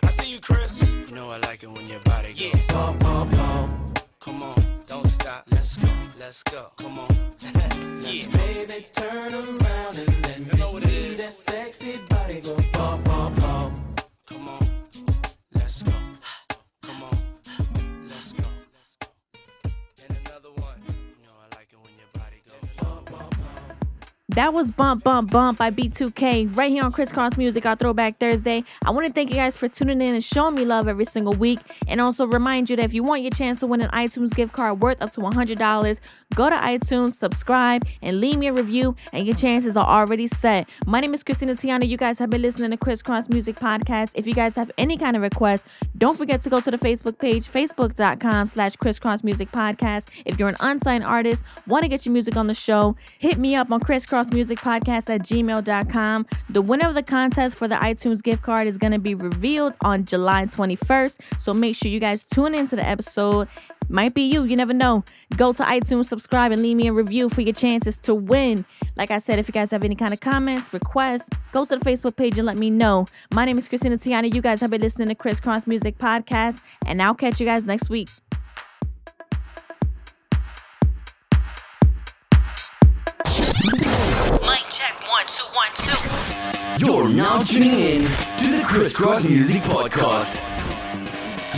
I 0.00 0.10
see 0.10 0.30
you, 0.30 0.38
Chris. 0.38 0.80
You 1.08 1.12
know 1.12 1.28
I 1.28 1.38
like 1.38 1.64
it 1.64 1.66
when 1.72 1.88
your 1.88 1.98
body 2.04 2.28
goes. 2.28 2.40
Yeah. 2.40 2.72
Bump, 2.72 3.00
bump, 3.00 3.36
bump. 3.36 3.98
Come 4.20 4.44
on. 4.44 4.62
Don't 4.86 5.08
stop. 5.08 5.44
Let's 5.50 5.76
go. 5.76 5.88
Let's 6.20 6.44
go. 6.44 6.70
Come 6.76 7.00
on. 7.00 7.08
Let's 8.00 8.26
yeah. 8.26 8.36
baby 8.36 8.86
turn 8.92 9.34
around 9.34 9.98
and 9.98 10.22
let 10.22 10.38
me 10.38 10.56
know 10.56 10.78
see 10.78 11.14
that 11.16 11.32
sexy 11.32 11.98
body 12.10 12.40
go 12.42 12.54
bump, 12.72 13.04
bump, 13.06 13.40
bump. 13.40 14.00
Come 14.28 14.48
on. 14.48 14.77
That 24.38 24.54
was 24.54 24.70
Bump 24.70 25.02
Bump 25.02 25.32
Bump 25.32 25.58
by 25.58 25.72
B2K 25.72 26.56
right 26.56 26.70
here 26.70 26.84
on 26.84 26.92
Crisscross 26.92 27.36
Music, 27.36 27.66
our 27.66 27.74
Throwback 27.74 28.20
Thursday. 28.20 28.62
I 28.84 28.92
want 28.92 29.04
to 29.08 29.12
thank 29.12 29.30
you 29.30 29.34
guys 29.34 29.56
for 29.56 29.66
tuning 29.66 30.00
in 30.00 30.14
and 30.14 30.22
showing 30.22 30.54
me 30.54 30.64
love 30.64 30.86
every 30.86 31.06
single 31.06 31.32
week. 31.32 31.58
And 31.88 32.00
also 32.00 32.24
remind 32.24 32.70
you 32.70 32.76
that 32.76 32.84
if 32.84 32.94
you 32.94 33.02
want 33.02 33.22
your 33.22 33.32
chance 33.32 33.58
to 33.58 33.66
win 33.66 33.80
an 33.80 33.90
iTunes 33.90 34.32
gift 34.32 34.52
card 34.52 34.80
worth 34.80 35.02
up 35.02 35.10
to 35.14 35.20
$100, 35.22 36.00
go 36.36 36.50
to 36.50 36.54
iTunes, 36.54 37.14
subscribe, 37.14 37.84
and 38.00 38.20
leave 38.20 38.38
me 38.38 38.46
a 38.46 38.52
review, 38.52 38.94
and 39.12 39.26
your 39.26 39.34
chances 39.34 39.76
are 39.76 39.84
already 39.84 40.28
set. 40.28 40.68
My 40.86 41.00
name 41.00 41.14
is 41.14 41.24
Christina 41.24 41.56
Tiana. 41.56 41.88
You 41.88 41.96
guys 41.96 42.20
have 42.20 42.30
been 42.30 42.42
listening 42.42 42.70
to 42.70 42.76
Crisscross 42.76 43.28
Music 43.28 43.56
Podcast. 43.56 44.12
If 44.14 44.28
you 44.28 44.34
guys 44.34 44.54
have 44.54 44.70
any 44.78 44.96
kind 44.96 45.16
of 45.16 45.22
requests, 45.22 45.66
don't 45.96 46.16
forget 46.16 46.42
to 46.42 46.48
go 46.48 46.60
to 46.60 46.70
the 46.70 46.78
Facebook 46.78 47.18
page, 47.18 47.48
facebook.com 47.48 48.46
slash 48.46 48.76
crisscross 48.76 49.24
music 49.24 49.50
podcast. 49.50 50.10
If 50.24 50.38
you're 50.38 50.48
an 50.48 50.56
unsigned 50.60 51.02
artist, 51.02 51.44
want 51.66 51.82
to 51.82 51.88
get 51.88 52.06
your 52.06 52.12
music 52.12 52.36
on 52.36 52.46
the 52.46 52.54
show, 52.54 52.94
hit 53.18 53.36
me 53.36 53.56
up 53.56 53.72
on 53.72 53.80
crisscrossmusicpodcast 54.28 55.14
at 55.14 55.22
gmail.com. 55.22 56.26
The 56.50 56.62
winner 56.62 56.88
of 56.88 56.94
the 56.94 57.02
contest 57.02 57.56
for 57.56 57.68
the 57.68 57.76
iTunes 57.76 58.22
gift 58.22 58.42
card 58.42 58.66
is 58.66 58.78
going 58.78 58.92
to 58.92 58.98
be 58.98 59.14
revealed 59.14 59.76
on 59.82 60.04
July 60.04 60.46
21st. 60.46 61.40
So 61.40 61.54
make 61.54 61.76
sure 61.76 61.90
you 61.90 62.00
guys 62.00 62.24
tune 62.24 62.54
into 62.54 62.76
the 62.76 62.86
episode. 62.86 63.48
Might 63.90 64.12
be 64.12 64.22
you, 64.22 64.44
you 64.44 64.54
never 64.54 64.74
know. 64.74 65.02
Go 65.36 65.52
to 65.52 65.62
iTunes, 65.62 66.06
subscribe, 66.06 66.52
and 66.52 66.60
leave 66.60 66.76
me 66.76 66.88
a 66.88 66.92
review 66.92 67.30
for 67.30 67.40
your 67.40 67.54
chances 67.54 67.96
to 67.98 68.14
win. 68.14 68.66
Like 68.96 69.10
I 69.10 69.18
said, 69.18 69.38
if 69.38 69.48
you 69.48 69.52
guys 69.52 69.70
have 69.70 69.82
any 69.82 69.94
kind 69.94 70.12
of 70.12 70.20
comments, 70.20 70.72
requests, 70.74 71.30
go 71.52 71.64
to 71.64 71.76
the 71.76 71.84
Facebook 71.84 72.16
page 72.16 72.36
and 72.36 72.46
let 72.46 72.58
me 72.58 72.68
know. 72.68 73.06
My 73.32 73.46
name 73.46 73.56
is 73.56 73.68
Christina 73.68 73.96
Tiana. 73.96 74.32
You 74.32 74.42
guys 74.42 74.60
have 74.60 74.70
been 74.70 74.82
listening 74.82 75.08
to 75.08 75.14
Crisscross 75.14 75.66
Music 75.66 75.96
Podcast, 75.96 76.60
and 76.84 77.00
I'll 77.00 77.14
catch 77.14 77.40
you 77.40 77.46
guys 77.46 77.64
next 77.64 77.88
week. 77.88 78.08
Mic 84.48 84.66
check 84.70 84.98
one 85.06 85.26
two 85.26 85.44
one 85.52 85.68
two. 85.76 86.82
You're 86.82 87.10
now 87.10 87.42
tuning 87.42 87.78
in 87.78 88.02
to 88.38 88.56
the 88.56 88.62
Crisscross 88.64 89.24
Music 89.26 89.60
Podcast 89.62 90.34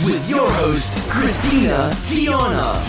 with 0.05 0.29
your 0.29 0.49
host, 0.51 0.97
Christina 1.09 1.91
Tiana. 2.09 2.83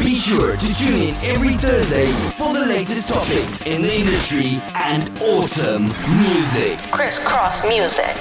Be 0.00 0.16
sure 0.16 0.56
to 0.56 0.74
tune 0.74 1.00
in 1.00 1.14
every 1.22 1.54
Thursday 1.54 2.06
for 2.36 2.52
the 2.52 2.66
latest 2.66 3.08
topics 3.08 3.64
in 3.66 3.82
the 3.82 3.94
industry 3.94 4.60
and 4.74 5.10
awesome 5.20 5.84
music. 5.84 6.78
Crisscross 6.90 7.62
music. 7.62 8.16